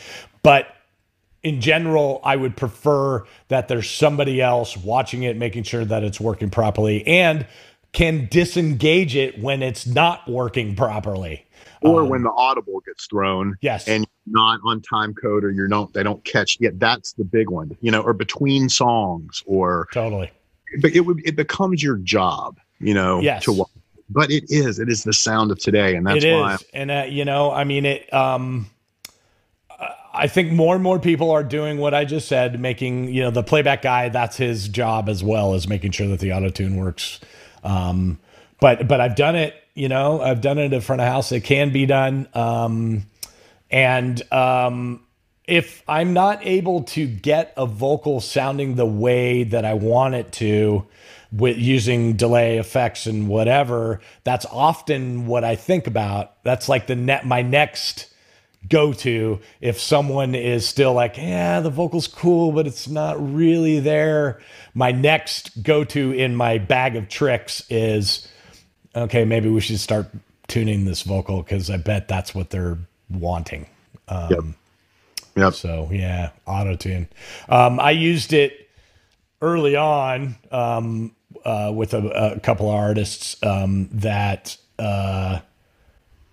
[0.41, 0.67] But
[1.43, 6.19] in general, I would prefer that there's somebody else watching it, making sure that it's
[6.19, 7.45] working properly, and
[7.91, 11.45] can disengage it when it's not working properly.
[11.81, 15.67] Or um, when the audible gets thrown, yes, and not on time code, or you're
[15.67, 16.57] not, they don't catch.
[16.61, 16.79] yet.
[16.79, 20.31] that's the big one, you know, or between songs, or totally
[20.79, 23.43] but it would it becomes your job, you know, yes.
[23.45, 23.65] to
[24.09, 26.63] but it is it is the sound of today and that's it why is.
[26.73, 28.69] and uh, you know i mean it um
[30.13, 33.31] i think more and more people are doing what i just said making you know
[33.31, 36.77] the playback guy that's his job as well as making sure that the auto tune
[36.77, 37.19] works.
[37.63, 38.19] Um
[38.59, 41.31] but but i've done it you know i've done it in front of house.
[41.31, 42.27] It can be done.
[42.33, 43.05] Um
[43.71, 45.01] and um
[45.45, 50.31] if I'm not able to get a vocal sounding the way that I want it
[50.33, 50.87] to
[51.33, 56.41] with using delay effects and whatever, that's often what I think about.
[56.43, 58.12] That's like the net my next
[58.69, 63.79] go to if someone is still like, yeah, the vocal's cool, but it's not really
[63.79, 64.41] there.
[64.73, 68.27] My next go to in my bag of tricks is
[68.95, 70.07] okay, maybe we should start
[70.47, 72.77] tuning this vocal because I bet that's what they're
[73.09, 73.67] wanting.
[74.07, 74.43] Um, yep.
[75.35, 75.53] Yep.
[75.53, 77.07] So yeah, auto tune.
[77.49, 78.69] Um, I used it
[79.41, 85.39] early on um, uh, with a, a, couple of artists um, that uh,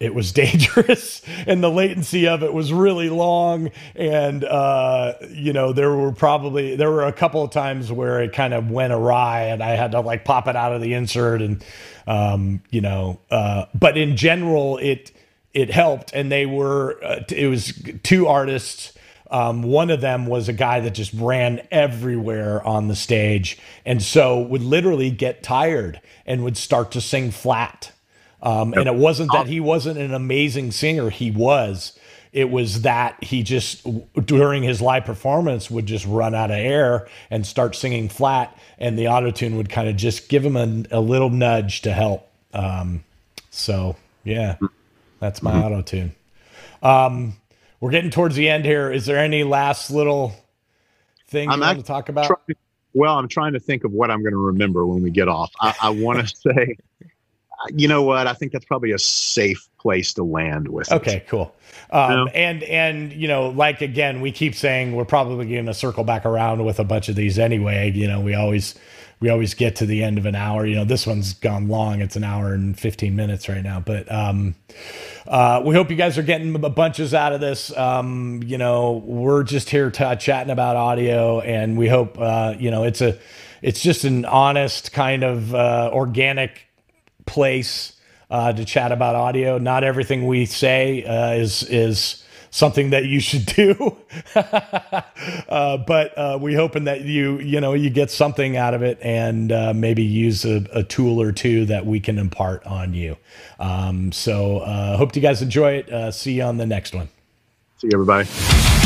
[0.00, 3.70] it was dangerous and the latency of it was really long.
[3.94, 8.32] And uh, you know, there were probably there were a couple of times where it
[8.32, 11.42] kind of went awry, and I had to like pop it out of the insert,
[11.42, 11.64] and
[12.06, 15.12] um, you know, uh, but in general, it
[15.52, 16.12] it helped.
[16.14, 17.72] And they were uh, it was
[18.02, 18.94] two artists.
[19.32, 24.02] Um, one of them was a guy that just ran everywhere on the stage and
[24.02, 27.92] so would literally get tired and would start to sing flat
[28.42, 31.98] um, and it wasn't that he wasn't an amazing singer he was.
[32.32, 33.84] It was that he just
[34.14, 38.96] during his live performance would just run out of air and start singing flat and
[38.96, 42.30] the auto tune would kind of just give him a, a little nudge to help.
[42.54, 43.02] Um,
[43.50, 44.56] so yeah
[45.18, 45.62] that's my mm-hmm.
[45.62, 46.14] auto tune
[46.82, 47.34] um,
[47.80, 48.90] we're getting towards the end here.
[48.90, 50.32] Is there any last little
[51.28, 52.26] thing you want to talk about?
[52.26, 52.56] trying,
[52.94, 55.52] well i'm trying to think of what i'm going to remember when we get off.
[55.60, 56.76] I, I want to say
[57.74, 58.26] you know what?
[58.26, 60.90] I think that's probably a safe place to land with.
[60.90, 61.28] Okay, it.
[61.28, 61.54] cool.
[61.90, 66.04] Um, And and you know, like again, we keep saying we're probably going to circle
[66.04, 67.90] back around with a bunch of these anyway.
[67.90, 68.74] You know, we always
[69.20, 70.64] we always get to the end of an hour.
[70.66, 72.00] You know, this one's gone long.
[72.00, 73.78] It's an hour and 15 minutes right now.
[73.78, 74.54] But um,
[75.28, 77.76] uh, we hope you guys are getting a bunches out of this.
[77.76, 82.70] Um, you know, we're just here t- chatting about audio, and we hope uh, you
[82.70, 83.18] know it's a
[83.62, 86.66] it's just an honest kind of uh, organic
[87.30, 87.94] place
[88.30, 89.58] uh, to chat about audio.
[89.58, 93.96] Not everything we say uh, is is something that you should do,
[94.34, 98.98] uh, but uh, we hoping that you you know you get something out of it
[99.00, 103.16] and uh, maybe use a, a, tool or two that we can impart on you.
[103.60, 106.12] Um, so uh, hope you guys enjoy it.
[106.12, 107.08] see you on the next one.
[107.78, 108.79] See you, everybody.